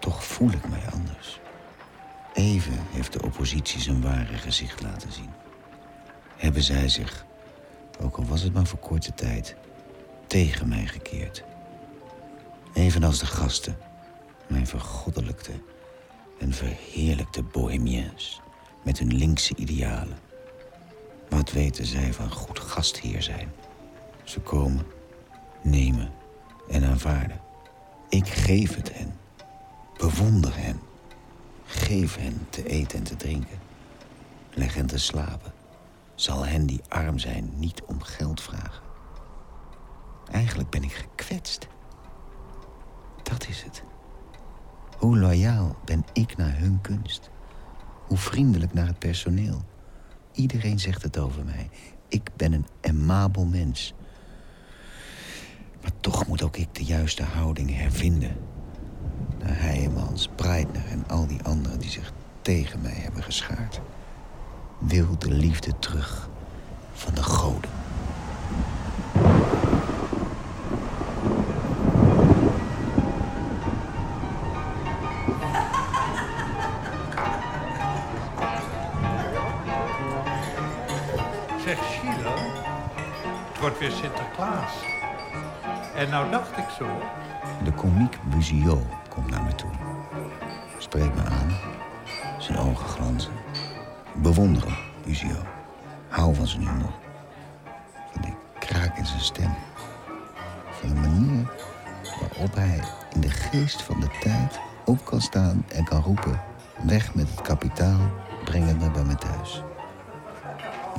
Toch 0.00 0.24
voel 0.24 0.50
ik 0.50 0.68
mij 0.68 0.82
anders. 0.92 1.40
Even 2.34 2.78
heeft 2.90 3.12
de 3.12 3.22
oppositie 3.22 3.80
zijn 3.80 4.02
ware 4.02 4.36
gezicht 4.36 4.82
laten 4.82 5.12
zien. 5.12 5.30
Hebben 6.36 6.62
zij 6.62 6.88
zich, 6.88 7.24
ook 8.00 8.16
al 8.16 8.24
was 8.24 8.42
het 8.42 8.52
maar 8.52 8.66
voor 8.66 8.78
korte 8.78 9.14
tijd, 9.14 9.56
tegen 10.26 10.68
mij 10.68 10.86
gekeerd. 10.86 11.44
Evenals 12.72 13.18
de 13.18 13.26
gasten, 13.26 13.78
mijn 14.46 14.66
vergoddelijkte 14.66 15.52
en 16.40 16.52
verheerlijkte 16.52 17.42
bohemiens 17.42 18.40
met 18.82 18.98
hun 18.98 19.14
linkse 19.14 19.56
idealen. 19.56 20.18
Wat 21.28 21.52
weten 21.52 21.86
zij 21.86 22.12
van 22.12 22.30
goed 22.30 22.58
gastheer 22.58 23.22
zijn? 23.22 23.52
Ze 24.24 24.40
komen, 24.40 24.86
nemen 25.62 26.12
en 26.70 26.84
aanvaarden. 26.84 27.40
Ik 28.08 28.28
geef 28.28 28.74
het 28.74 28.94
hen. 28.94 29.18
Bewonder 29.96 30.56
hen. 30.56 30.80
Geef 31.64 32.16
hen 32.16 32.46
te 32.50 32.68
eten 32.68 32.98
en 32.98 33.04
te 33.04 33.16
drinken. 33.16 33.58
Leg 34.50 34.74
hen 34.74 34.86
te 34.86 34.98
slapen. 34.98 35.52
Zal 36.14 36.46
hen 36.46 36.66
die 36.66 36.80
arm 36.88 37.18
zijn 37.18 37.52
niet 37.54 37.82
om 37.86 38.02
geld 38.02 38.40
vragen. 38.40 38.82
Eigenlijk 40.30 40.70
ben 40.70 40.82
ik 40.82 40.92
gekwetst. 40.92 41.68
Dat 43.22 43.48
is 43.48 43.62
het. 43.62 43.82
Hoe 45.00 45.18
loyaal 45.18 45.76
ben 45.84 46.04
ik 46.12 46.36
naar 46.36 46.58
hun 46.58 46.80
kunst? 46.80 47.30
Hoe 48.06 48.16
vriendelijk 48.16 48.72
naar 48.72 48.86
het 48.86 48.98
personeel? 48.98 49.62
Iedereen 50.32 50.78
zegt 50.78 51.02
het 51.02 51.18
over 51.18 51.44
mij. 51.44 51.70
Ik 52.08 52.30
ben 52.36 52.52
een 52.52 52.66
amabel 52.80 53.44
mens. 53.44 53.94
Maar 55.82 55.90
toch 56.00 56.26
moet 56.26 56.42
ook 56.42 56.56
ik 56.56 56.74
de 56.74 56.84
juiste 56.84 57.22
houding 57.22 57.76
hervinden. 57.76 58.36
Naar 59.38 59.60
Heijemans, 59.60 60.28
Breitner 60.34 60.86
en 60.86 61.04
al 61.08 61.26
die 61.26 61.42
anderen 61.42 61.78
die 61.78 61.90
zich 61.90 62.12
tegen 62.42 62.80
mij 62.80 62.96
hebben 62.96 63.22
geschaard. 63.22 63.80
Wil 64.78 65.18
de 65.18 65.30
liefde 65.30 65.78
terug 65.78 66.28
van 66.92 67.14
de 67.14 67.22
goden. 67.22 67.79
En 86.00 86.08
nou 86.08 86.30
dacht 86.30 86.56
ik 86.56 86.68
zo... 86.78 86.86
De 87.64 87.72
komiek 87.72 88.18
Buzio 88.22 88.86
komt 89.08 89.30
naar 89.30 89.42
me 89.42 89.54
toe. 89.54 89.70
Spreekt 90.78 91.14
me 91.14 91.22
aan. 91.24 91.56
Zijn 92.38 92.58
ogen 92.58 92.88
glanzen. 92.88 93.32
Bewonder 94.14 94.62
hem, 94.64 94.76
Buzio. 95.04 95.36
Hou 96.08 96.34
van 96.34 96.46
zijn 96.46 96.68
humor. 96.68 96.92
Van 98.12 98.22
die 98.22 98.34
kraak 98.58 98.98
in 98.98 99.06
zijn 99.06 99.20
stem. 99.20 99.54
Van 100.70 100.88
de 100.88 100.94
manier 100.94 101.48
waarop 102.20 102.54
hij 102.54 102.80
in 103.14 103.20
de 103.20 103.30
geest 103.30 103.82
van 103.82 104.00
de 104.00 104.08
tijd 104.20 104.60
op 104.84 105.04
kan 105.04 105.20
staan 105.20 105.64
en 105.68 105.84
kan 105.84 106.02
roepen... 106.02 106.40
weg 106.82 107.14
met 107.14 107.30
het 107.30 107.42
kapitaal, 107.42 108.00
breng 108.44 108.66
het 108.66 108.80
me 108.80 108.90
bij 108.90 109.04
me 109.04 109.14
thuis. 109.14 109.62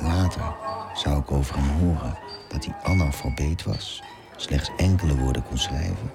Later 0.02 0.54
zou 0.94 1.20
ik 1.20 1.30
over 1.30 1.54
hem 1.56 1.68
horen 1.68 2.18
dat 2.48 2.64
hij 2.64 2.74
analfabeet 2.82 3.62
was... 3.62 4.02
slechts 4.42 4.70
enkele 4.76 5.16
woorden 5.16 5.42
kon 5.42 5.58
schrijven... 5.58 6.12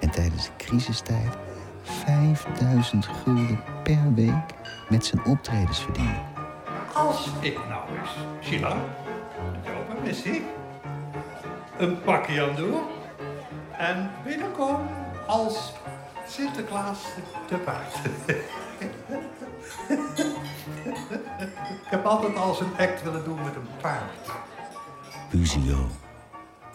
en 0.00 0.10
tijdens 0.10 0.44
de 0.44 0.50
crisistijd 0.56 1.36
5000 1.82 3.06
gulden 3.06 3.60
per 3.82 4.14
week 4.14 4.54
met 4.88 5.06
zijn 5.06 5.24
optredens 5.24 5.82
verdiende. 5.82 6.20
Als 6.94 7.28
ik 7.40 7.58
nou 7.68 7.98
eens, 7.98 8.10
Sheila, 8.42 8.74
met 9.52 9.64
jou 9.64 9.84
permissie, 9.88 10.42
een 11.78 12.00
pakje 12.00 12.42
aan 12.42 12.56
doe 12.56 12.80
en 13.78 14.10
binnenkom 14.24 14.80
als 15.26 15.72
Sinterklaas 16.26 16.98
te 17.46 17.56
paard. 17.56 17.94
ik 21.84 21.90
heb 21.90 22.04
altijd 22.04 22.36
al 22.36 22.60
een 22.60 22.86
act 22.86 23.02
willen 23.02 23.24
doen 23.24 23.42
met 23.44 23.54
een 23.54 23.68
paard. 23.80 24.30
Buzio. 25.30 25.88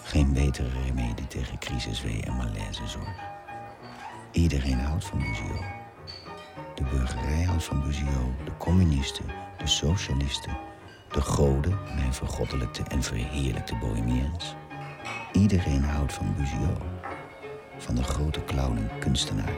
Geen 0.06 0.34
betere 0.34 0.70
remedie 0.86 1.28
tegen 1.28 1.58
crisiswee 1.60 2.22
en 2.22 2.36
malaisezorg. 2.36 3.34
Iedereen 4.32 4.80
houdt 4.80 5.06
van 5.06 5.20
Buzio. 5.20 5.62
De 6.76 6.84
burgerij 6.84 7.44
houdt 7.44 7.64
van 7.64 7.82
Buzio, 7.82 8.34
de 8.44 8.58
communisten, 8.58 9.26
de 9.58 9.68
socialisten, 9.68 10.58
de 11.10 11.22
goden, 11.22 11.80
mijn 11.96 12.14
vergoddelijkte 12.14 12.84
en 12.84 13.04
verheerlijkte 13.04 13.76
bohemians. 13.76 14.56
Iedereen 15.32 15.84
houdt 15.84 16.14
van 16.14 16.36
Buzio. 16.38 16.78
Van 17.78 17.96
de 17.96 18.04
grote 18.04 18.44
clown 18.44 18.78
en 18.78 19.00
kunstenaar. 19.00 19.58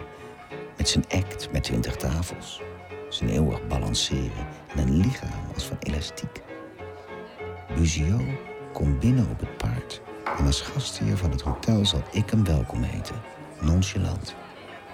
Met 0.77 0.89
zijn 0.89 1.05
act 1.09 1.51
met 1.51 1.63
twintig 1.63 1.95
tafels. 1.95 2.61
Zijn 3.09 3.29
eeuwig 3.29 3.67
balanceren 3.67 4.47
en 4.75 4.87
een 4.87 4.97
lichaam 4.97 5.51
als 5.53 5.65
van 5.65 5.77
elastiek. 5.79 6.41
Buzio 7.75 8.21
komt 8.73 8.99
binnen 8.99 9.29
op 9.29 9.39
het 9.39 9.57
paard. 9.57 10.01
En 10.35 10.45
als 10.45 10.61
gastheer 10.61 11.17
van 11.17 11.31
het 11.31 11.41
hotel 11.41 11.85
zal 11.85 12.03
ik 12.11 12.29
hem 12.29 12.43
welkom 12.43 12.81
heten. 12.83 13.15
Nonchalant. 13.61 14.35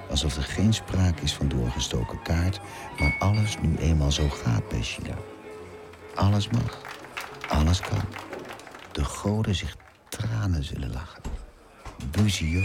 Alsof 0.10 0.36
er 0.36 0.44
geen 0.44 0.74
sprake 0.74 1.22
is 1.22 1.34
van 1.34 1.48
doorgestoken 1.48 2.22
kaart, 2.22 2.60
maar 3.00 3.16
alles 3.20 3.58
nu 3.62 3.76
eenmaal 3.76 4.12
zo 4.12 4.30
gaat 4.30 4.68
bij 4.70 4.84
Sheila. 4.84 5.16
Alles 6.16 6.50
mag. 6.50 6.82
Alles 7.50 7.80
kan. 7.80 8.02
De 8.92 9.04
goden 9.04 9.56
zich 9.56 9.76
tranen 10.10 10.64
zullen 10.64 10.92
lachen. 10.92 11.22
Buzio. 12.12 12.62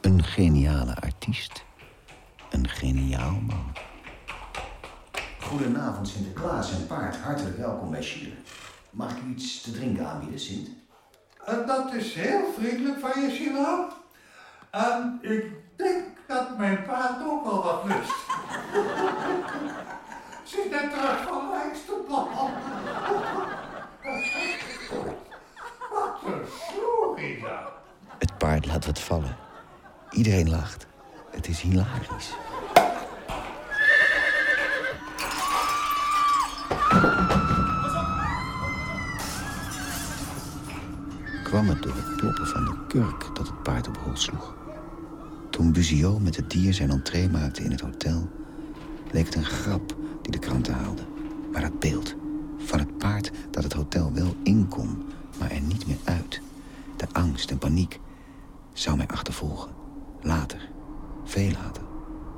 Een 0.00 0.24
geniale 0.24 0.96
artiest. 1.00 1.64
Een 2.50 2.68
geniaal 2.68 3.40
man. 3.40 3.72
Goedenavond, 5.40 6.08
Sinterklaas 6.08 6.72
en 6.72 6.86
paard. 6.86 7.16
Hartelijk 7.16 7.56
welkom 7.56 7.90
bij 7.90 8.02
Sheila. 8.02 8.34
Mag 8.90 9.10
ik 9.10 9.22
u 9.22 9.30
iets 9.30 9.60
te 9.62 9.72
drinken 9.72 10.08
aanbieden, 10.08 10.40
Sint? 10.40 10.81
En 11.44 11.66
dat 11.66 11.92
is 11.92 12.14
heel 12.14 12.52
vriendelijk 12.58 13.00
van 13.00 13.22
je, 13.22 13.30
Sheila. 13.30 13.88
En 14.70 15.18
ik 15.20 15.46
denk 15.76 16.04
dat 16.26 16.58
mijn 16.58 16.82
paard 16.82 17.22
ook 17.24 17.44
wel 17.44 17.62
wat 17.62 17.84
lust. 17.84 18.14
Zit 20.44 20.70
net 20.70 20.90
terug 20.90 21.22
van 21.28 21.50
Rijksterbal. 21.52 22.28
Wat 25.92 26.18
een 26.26 26.44
sloerie 26.68 27.44
Het 28.18 28.38
paard 28.38 28.66
laat 28.66 28.86
wat 28.86 28.98
vallen. 28.98 29.36
Iedereen 30.10 30.50
lacht. 30.50 30.86
Het 31.30 31.48
is 31.48 31.60
hilarisch. 31.60 32.32
Kwam 41.52 41.68
het 41.68 41.82
door 41.82 41.94
het 41.94 42.14
kloppen 42.16 42.46
van 42.46 42.64
de 42.64 42.76
kurk 42.88 43.30
dat 43.34 43.46
het 43.46 43.62
paard 43.62 43.88
op 43.88 43.96
hol 43.96 44.16
sloeg. 44.16 44.54
Toen 45.50 45.72
Buzio 45.72 46.18
met 46.18 46.36
het 46.36 46.50
dier 46.50 46.74
zijn 46.74 46.90
entree 46.90 47.28
maakte 47.28 47.62
in 47.62 47.70
het 47.70 47.80
hotel... 47.80 48.28
leek 49.10 49.24
het 49.24 49.34
een 49.34 49.44
grap 49.44 49.96
die 50.22 50.32
de 50.32 50.38
kranten 50.38 50.74
haalden. 50.74 51.04
Maar 51.52 51.60
dat 51.60 51.78
beeld 51.78 52.14
van 52.58 52.78
het 52.78 52.98
paard 52.98 53.30
dat 53.50 53.62
het 53.62 53.72
hotel 53.72 54.12
wel 54.12 54.36
in 54.42 54.68
kon... 54.68 55.02
maar 55.38 55.50
er 55.50 55.60
niet 55.60 55.86
meer 55.86 55.98
uit. 56.04 56.40
De 56.96 57.06
angst 57.12 57.50
en 57.50 57.58
paniek 57.58 58.00
zou 58.72 58.96
mij 58.96 59.06
achtervolgen. 59.06 59.70
Later, 60.20 60.68
veel 61.24 61.50
later, 61.50 61.82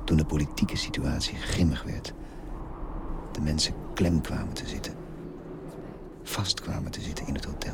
toen 0.05 0.17
de 0.17 0.25
politieke 0.25 0.77
situatie 0.77 1.37
grimmig 1.37 1.83
werd... 1.83 2.13
de 3.31 3.41
mensen 3.41 3.73
klem 3.93 4.21
kwamen 4.21 4.53
te 4.53 4.67
zitten 4.67 4.74
kwamen 6.53 6.91
te 6.91 7.01
zitten 7.01 7.27
in 7.27 7.33
het 7.33 7.45
hotel. 7.45 7.73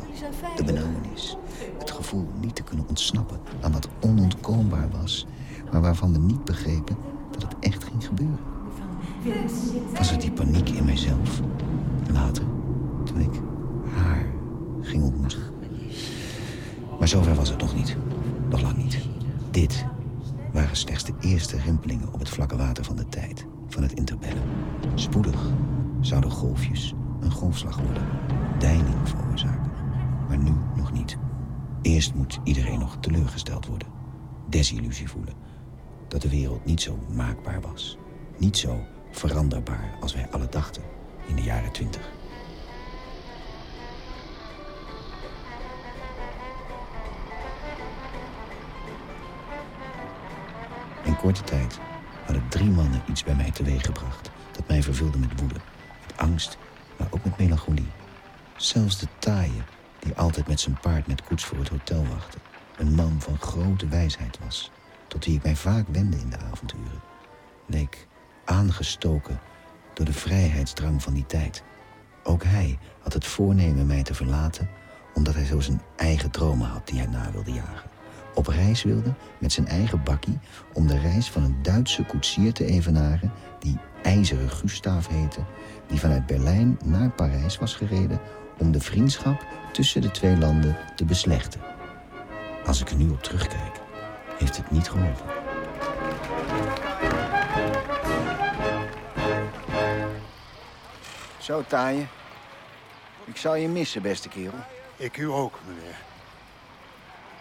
De 0.56 0.64
benauwenis. 0.64 1.38
Het 1.80 1.92
gevoel 1.92 2.28
niet 2.40 2.56
te 2.56 2.64
kunnen 2.64 2.88
ontsnappen 2.88 3.40
aan 3.62 3.72
wat 3.72 3.88
onontkoombaar 4.00 4.90
was... 5.02 5.26
maar 5.72 5.82
waarvan 5.82 6.12
we 6.12 6.18
niet 6.18 6.44
begrepen 6.44 6.98
dat 7.32 7.42
het 7.42 7.56
echt 7.60 7.84
ging 7.84 8.06
gebeuren. 8.06 8.40
Was 9.94 10.12
het 10.12 10.22
die 10.22 10.32
paniek 10.32 10.70
in 10.70 10.86
mijzelf? 10.86 11.42
Later, 12.12 12.44
toen 13.04 13.20
ik 13.20 13.40
haar 13.94 14.26
ging 14.82 15.04
ontmoeten. 15.04 15.42
Maar 17.00 17.08
zover 17.08 17.36
was 17.36 17.50
het 17.50 17.62
nog 17.62 17.76
niet. 17.76 17.96
Nog 18.50 18.62
lang 18.62 18.78
niet. 18.78 19.00
Dit 19.52 19.86
waren 20.54 20.76
slechts 20.76 21.04
de 21.04 21.14
eerste 21.20 21.58
rimpelingen 21.58 22.14
op 22.14 22.20
het 22.20 22.30
vlakke 22.30 22.58
water 22.58 22.84
van 22.84 22.96
de 22.96 23.06
tijd. 23.06 23.46
Van 23.68 23.84
het 23.84 23.94
interbellum. 23.94 24.44
Spoedig 24.96 25.42
zouden 26.02 26.32
golfjes 26.32 26.94
een 27.22 27.32
golfslag 27.32 27.78
worden. 27.78 28.04
Deining 28.60 29.10
veroorzaken. 29.10 29.72
Maar 30.28 30.38
nu 30.38 30.52
nog 30.76 30.92
niet. 30.92 31.18
Eerst 31.82 32.14
moet 32.14 32.40
iedereen 32.44 32.80
nog 32.80 32.98
teleurgesteld 33.00 33.66
worden. 33.66 33.88
Desillusie 34.50 35.10
voelen. 35.10 35.34
Dat 36.08 36.22
de 36.22 36.30
wereld 36.30 36.66
niet 36.66 36.82
zo 36.82 37.00
maakbaar 37.16 37.62
was. 37.62 37.98
Niet 38.38 38.58
zo 38.58 38.80
veranderbaar 39.12 39.98
als 40.00 40.14
wij 40.14 40.30
alle 40.32 40.50
dachten 40.50 40.84
in 41.28 41.36
de 41.36 41.42
jaren 41.42 41.72
twintig. 41.72 42.10
In 51.04 51.18
korte 51.18 51.44
tijd 51.44 51.80
hadden 52.26 52.48
drie 52.50 52.70
mannen 52.70 53.02
iets 53.10 53.24
bij 53.24 53.36
mij 53.36 53.52
teweeggebracht... 53.52 54.32
dat 54.52 54.68
mij 54.68 54.84
vervulde 54.84 55.18
met 55.18 55.40
woede, 55.40 55.60
met 56.08 56.18
angst, 56.18 56.58
maar 57.02 57.12
ook 57.12 57.24
met 57.24 57.38
melancholie. 57.38 57.92
Zelfs 58.56 59.00
de 59.00 59.08
taaie, 59.20 59.64
die 60.00 60.16
altijd 60.16 60.48
met 60.48 60.60
zijn 60.60 60.80
paard 60.82 61.08
met 61.08 61.24
koets 61.24 61.46
voor 61.46 61.58
het 61.58 61.70
hotel 61.70 62.06
wachtte... 62.08 62.38
een 62.78 62.94
man 62.94 63.16
van 63.20 63.38
grote 63.38 63.88
wijsheid 63.88 64.40
was... 64.44 64.72
tot 65.08 65.26
wie 65.26 65.36
ik 65.36 65.44
mij 65.44 65.56
vaak 65.56 65.86
wendde 65.92 66.18
in 66.18 66.30
de 66.30 66.38
avonturen... 66.38 67.02
leek 67.66 68.08
aangestoken 68.46 69.40
door 69.94 70.06
de 70.06 70.14
vrijheidsdrang 70.14 71.04
van 71.04 71.14
die 71.14 71.26
tijd. 71.26 71.64
Ook 72.24 72.44
hij 72.44 72.80
had 73.00 73.14
het 73.14 73.26
voornemen 73.26 73.88
mij 73.88 74.04
te 74.04 74.14
verlaten... 74.14 74.70
omdat 75.14 75.34
hij 75.34 75.46
zo 75.46 75.60
zijn 75.60 75.82
eigen 75.96 76.32
dromen 76.32 76.68
had 76.68 76.88
die 76.88 77.00
hij 77.00 77.08
na 77.08 77.32
wilde 77.32 77.54
jagen. 77.54 77.90
Op 78.34 78.48
reis 78.48 78.84
wilde 78.84 79.14
met 79.40 79.52
zijn 79.52 79.68
eigen 79.68 80.04
bakkie... 80.04 80.40
om 80.74 80.88
de 80.88 81.00
reis 81.00 81.30
van 81.30 81.44
een 81.44 81.62
Duitse 81.62 82.06
koetsier 82.06 82.54
te 82.54 82.66
evenaren... 82.66 83.32
die 83.60 83.78
IJzeren 84.04 84.50
Gustaaf 84.50 85.08
heette... 85.08 85.40
die 85.88 86.00
vanuit 86.00 86.26
Berlijn 86.26 86.80
naar 86.84 87.10
Parijs 87.10 87.58
was 87.58 87.76
gereden 87.76 88.20
om 88.58 88.72
de 88.72 88.80
vriendschap 88.80 89.46
tussen 89.72 90.02
de 90.02 90.12
twee 90.12 90.38
landen 90.38 90.78
te 90.96 91.06
beslechten. 91.06 91.62
Als 92.66 92.82
ik 92.82 92.90
er 92.90 92.96
nu 92.96 93.10
op 93.10 93.24
terugkijk, 93.24 93.80
heeft 94.38 94.58
het 94.58 94.72
niet 94.72 94.90
geholpen. 94.90 95.26
Zo, 101.40 101.64
Taaie. 101.68 102.08
Ik 103.26 103.38
zal 103.38 103.56
je 103.56 103.68
missen, 103.68 104.02
beste 104.02 104.30
kerel. 104.30 104.60
Ik 104.96 105.18
u 105.18 105.26
ook, 105.26 105.60
meneer. 105.68 105.96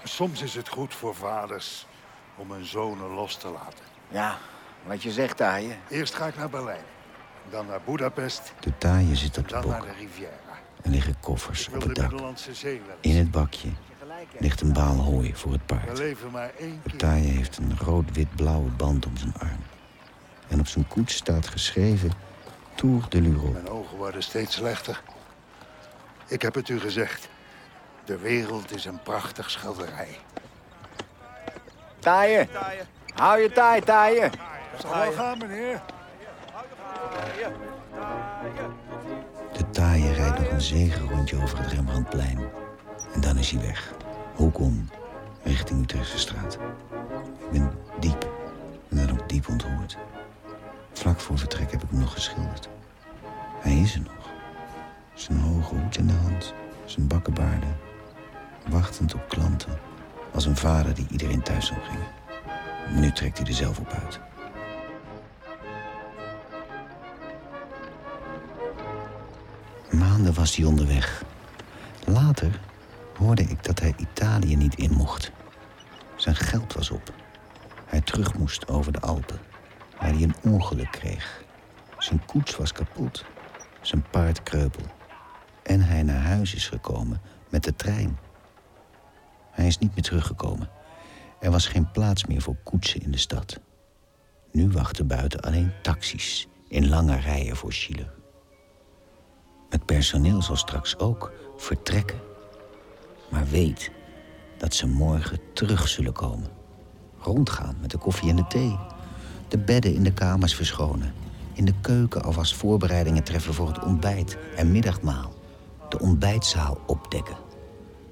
Soms 0.05 0.43
is 0.43 0.55
het 0.55 0.69
goed 0.69 0.95
voor 0.95 1.15
vaders 1.15 1.87
om 2.37 2.51
hun 2.51 2.65
zonen 2.65 3.09
los 3.09 3.37
te 3.37 3.49
laten. 3.49 3.85
Ja, 4.09 4.39
wat 4.87 5.03
je 5.03 5.11
zegt, 5.11 5.37
Taaie. 5.37 5.77
Eerst 5.89 6.15
ga 6.15 6.27
ik 6.27 6.37
naar 6.37 6.51
Berlijn. 6.51 6.85
Dan 7.51 7.67
naar 7.67 7.81
Budapest. 7.85 8.53
De 8.61 8.79
taaie 8.79 9.17
zit 9.17 9.39
op 9.39 9.49
de 9.49 9.55
Dan 9.55 9.63
bok. 9.63 9.71
naar 9.71 9.81
de 9.81 9.93
Riviera. 9.99 10.31
Er 10.83 10.91
liggen 10.91 11.15
koffers 11.21 11.69
op 11.69 11.75
het 11.75 11.83
de 11.83 11.93
dak. 11.93 12.13
In 13.01 13.17
het 13.17 13.31
bakje 13.31 13.69
ligt 14.39 14.61
een 14.61 14.73
baal 14.73 14.95
hooi 14.97 15.35
voor 15.35 15.53
het 15.53 15.67
paard. 15.67 15.97
De 15.97 16.15
keer. 16.87 16.97
taaie 16.97 17.27
heeft 17.27 17.57
een 17.57 17.79
rood-wit-blauwe 17.79 18.71
band 18.71 19.07
om 19.07 19.17
zijn 19.17 19.35
arm. 19.39 19.65
En 20.49 20.61
op 20.61 20.67
zijn 20.67 20.89
koets 20.89 21.15
staat 21.15 21.47
geschreven 21.47 22.13
Tour 22.75 23.07
de 23.09 23.21
l'Europe. 23.23 23.51
Mijn 23.51 23.69
ogen 23.69 23.97
worden 23.97 24.23
steeds 24.23 24.55
slechter. 24.55 25.03
Ik 26.27 26.43
heb 26.43 26.55
het 26.55 26.69
u 26.69 26.81
gezegd. 26.81 27.29
De 28.05 28.19
wereld 28.19 28.75
is 28.75 28.85
een 28.85 29.03
prachtig 29.03 29.51
schilderij. 29.51 30.19
Taaien. 31.99 32.49
Hou 33.15 33.41
je 33.41 33.53
taai, 33.53 33.81
taaien. 33.81 34.31
Zal 34.81 34.99
wel 34.99 35.13
gaan, 35.13 35.39
meneer. 35.39 35.83
De 39.53 39.71
taaie 39.71 40.13
rijdt 40.13 40.39
nog 40.39 40.51
een 40.51 40.61
zegenrondje 40.61 41.43
over 41.43 41.59
het 41.59 41.73
Rembrandtplein. 41.73 42.39
En 43.15 43.21
dan 43.21 43.37
is 43.37 43.51
hij 43.51 43.61
weg. 43.63 43.93
Hoek 44.35 44.59
om, 44.59 44.89
richting 45.43 45.83
Utrechtse 45.83 46.19
straat. 46.19 46.59
Ik 47.41 47.51
ben 47.51 47.71
diep, 47.99 48.31
en 48.89 48.97
dan 48.97 49.11
ook 49.11 49.29
diep 49.29 49.49
ontroerd. 49.49 49.97
Vlak 50.93 51.21
voor 51.21 51.39
vertrek 51.39 51.71
heb 51.71 51.83
ik 51.83 51.91
hem 51.91 52.01
nog 52.01 52.13
geschilderd. 52.13 52.69
Hij 53.61 53.77
is 53.77 53.95
er 53.95 54.01
nog. 54.01 54.29
Zijn 55.15 55.39
hoge 55.39 55.75
hoed 55.75 55.97
in 55.97 56.07
de 56.07 56.13
hand, 56.13 56.55
zijn 56.85 57.07
bakkenbaarden. 57.07 57.77
Wachtend 58.69 59.15
op 59.15 59.29
klanten, 59.29 59.79
als 60.35 60.47
een 60.47 60.57
vader 60.57 60.95
die 60.95 61.07
iedereen 61.11 61.43
thuis 61.43 61.71
omging. 61.71 62.03
Nu 62.91 63.13
trekt 63.13 63.39
hij 63.39 63.47
er 63.47 63.53
zelf 63.53 63.79
op 63.79 63.93
uit. 64.05 64.21
Maanden 69.91 70.35
was 70.35 70.57
hij 70.57 70.65
onderweg. 70.67 71.25
Later 72.07 72.61
hoorde 73.17 73.43
ik 73.43 73.65
dat 73.65 73.81
hij 73.81 73.95
Italië 73.97 74.57
niet 74.57 74.75
in 74.75 74.93
mocht. 74.93 75.33
Zijn 76.17 76.37
geld 76.37 76.73
was 76.73 76.91
op. 76.91 77.13
Hij 77.87 78.01
terug 78.01 78.35
moest 78.35 78.69
over 78.69 78.93
de 78.93 79.01
Alpen, 79.01 79.39
waar 79.99 80.13
hij 80.13 80.23
een 80.23 80.35
ongeluk 80.43 80.91
kreeg. 80.91 81.45
Zijn 81.99 82.25
koets 82.25 82.57
was 82.57 82.73
kapot, 82.73 83.25
zijn 83.81 84.05
paard 84.11 84.43
kreupel. 84.43 84.85
En 85.63 85.81
hij 85.81 86.03
naar 86.03 86.23
huis 86.23 86.55
is 86.55 86.69
gekomen 86.69 87.21
met 87.49 87.65
de 87.65 87.77
trein. 87.77 88.19
Hij 89.51 89.67
is 89.67 89.79
niet 89.79 89.95
meer 89.95 90.05
teruggekomen. 90.05 90.71
Er 91.41 91.51
was 91.51 91.67
geen 91.67 91.91
plaats 91.91 92.25
meer 92.25 92.43
voor 92.43 92.57
koetsen 92.65 93.03
in 93.03 93.11
de 93.11 93.19
stad. 93.19 93.61
Nu 94.53 94.71
wachten 94.71 95.07
buiten 95.07 95.41
alleen 95.41 95.73
taxis 95.83 96.49
in 96.69 96.89
lange 96.89 97.17
rijen 97.17 97.57
voor 97.57 97.73
Schiller. 97.73 98.20
Het 99.71 99.85
personeel 99.85 100.43
zal 100.43 100.57
straks 100.57 100.99
ook 100.99 101.33
vertrekken. 101.57 102.21
Maar 103.29 103.47
weet 103.47 103.91
dat 104.59 104.75
ze 104.75 104.87
morgen 104.87 105.39
terug 105.53 105.89
zullen 105.89 106.13
komen. 106.13 106.49
Rondgaan 107.19 107.77
met 107.81 107.91
de 107.91 107.99
koffie 107.99 108.31
en 108.31 108.37
de 108.37 108.47
thee. 108.47 108.79
De 109.49 109.59
bedden 109.59 109.95
in 109.95 110.03
de 110.03 110.13
kamers 110.13 110.55
verschonen. 110.55 111.15
In 111.53 111.65
de 111.65 111.75
keuken 111.81 112.23
alvast 112.23 112.55
voorbereidingen 112.55 113.25
treffen 113.25 113.55
voor 113.55 113.69
het 113.69 113.85
ontbijt 113.85 114.37
en 114.57 114.73
middagmaal. 114.73 115.33
De 115.89 115.99
ontbijtzaal 115.99 116.81
opdekken. 116.87 117.37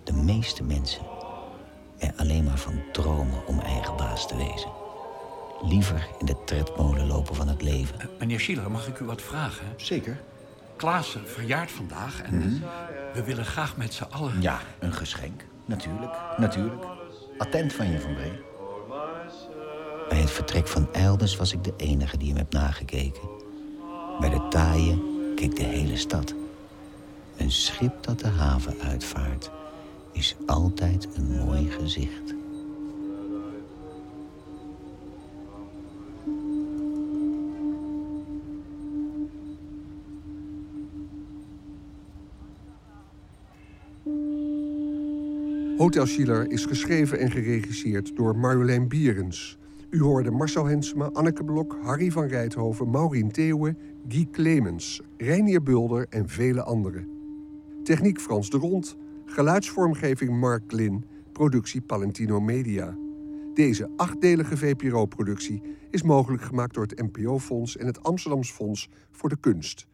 De 0.04 0.12
meeste 0.12 0.62
mensen 0.62 1.02
er 1.98 2.12
alleen 2.16 2.44
maar 2.44 2.58
van 2.58 2.82
dromen 2.92 3.46
om 3.46 3.60
eigen 3.60 3.96
baas 3.96 4.28
te 4.28 4.36
wezen. 4.36 4.70
Liever 5.62 6.08
in 6.18 6.26
de 6.26 6.44
tredmolen 6.44 7.06
lopen 7.06 7.34
van 7.34 7.48
het 7.48 7.62
leven. 7.62 8.10
Meneer 8.18 8.40
Schiller, 8.40 8.70
mag 8.70 8.88
ik 8.88 8.98
u 8.98 9.04
wat 9.04 9.22
vragen? 9.22 9.66
Zeker. 9.76 10.20
Klaassen 10.78 11.28
verjaart 11.28 11.70
vandaag 11.70 12.22
en 12.22 12.36
Mhm. 12.38 12.48
we 13.14 13.22
willen 13.24 13.44
graag 13.44 13.76
met 13.76 13.92
z'n 13.94 14.02
allen... 14.10 14.42
Ja, 14.42 14.60
een 14.78 14.92
geschenk. 14.92 15.44
Natuurlijk, 15.64 16.12
natuurlijk. 16.36 16.84
Attent 17.38 17.72
van 17.72 17.90
je, 17.90 18.00
Van 18.00 18.14
Bree. 18.14 18.40
Bij 20.08 20.18
het 20.18 20.30
vertrek 20.30 20.68
van 20.68 20.88
Elders 20.92 21.36
was 21.36 21.52
ik 21.52 21.64
de 21.64 21.74
enige 21.76 22.16
die 22.16 22.28
hem 22.28 22.36
heb 22.36 22.52
nagekeken. 22.52 23.28
Bij 24.20 24.28
de 24.30 24.46
taaien 24.48 25.02
keek 25.34 25.56
de 25.56 25.62
hele 25.62 25.96
stad. 25.96 26.34
Een 27.36 27.50
schip 27.50 28.02
dat 28.02 28.18
de 28.18 28.28
haven 28.28 28.74
uitvaart 28.80 29.50
is 30.12 30.36
altijd 30.46 31.08
een 31.14 31.44
mooi 31.44 31.70
gezicht. 31.70 32.34
Hotel 45.88 46.06
Schiller 46.06 46.50
is 46.50 46.64
geschreven 46.64 47.18
en 47.18 47.30
geregisseerd 47.30 48.16
door 48.16 48.36
Marjolein 48.36 48.88
Bierens. 48.88 49.58
U 49.90 50.00
hoorde 50.02 50.30
Marcel 50.30 50.64
Hensema, 50.64 51.10
Anneke 51.12 51.44
Blok, 51.44 51.78
Harry 51.82 52.10
van 52.10 52.26
Rijthoven, 52.26 52.90
Maureen 52.90 53.32
Theeuwen, 53.32 53.78
Guy 54.08 54.28
Clemens, 54.32 55.00
Reinier 55.16 55.62
Bulder 55.62 56.06
en 56.10 56.28
vele 56.28 56.62
anderen. 56.62 57.08
Techniek 57.84 58.20
Frans 58.20 58.50
de 58.50 58.56
Rond, 58.56 58.96
geluidsvormgeving 59.24 60.40
Mark 60.40 60.72
Lin, 60.72 61.04
productie 61.32 61.80
Palentino 61.80 62.40
Media. 62.40 62.96
Deze 63.54 63.90
achtdelige 63.96 64.56
VPRO-productie 64.56 65.62
is 65.90 66.02
mogelijk 66.02 66.42
gemaakt 66.42 66.74
door 66.74 66.86
het 66.86 67.02
NPO-fonds 67.02 67.76
en 67.76 67.86
het 67.86 68.02
Amsterdams 68.02 68.50
Fonds 68.50 68.88
voor 69.10 69.28
de 69.28 69.40
Kunst. 69.40 69.86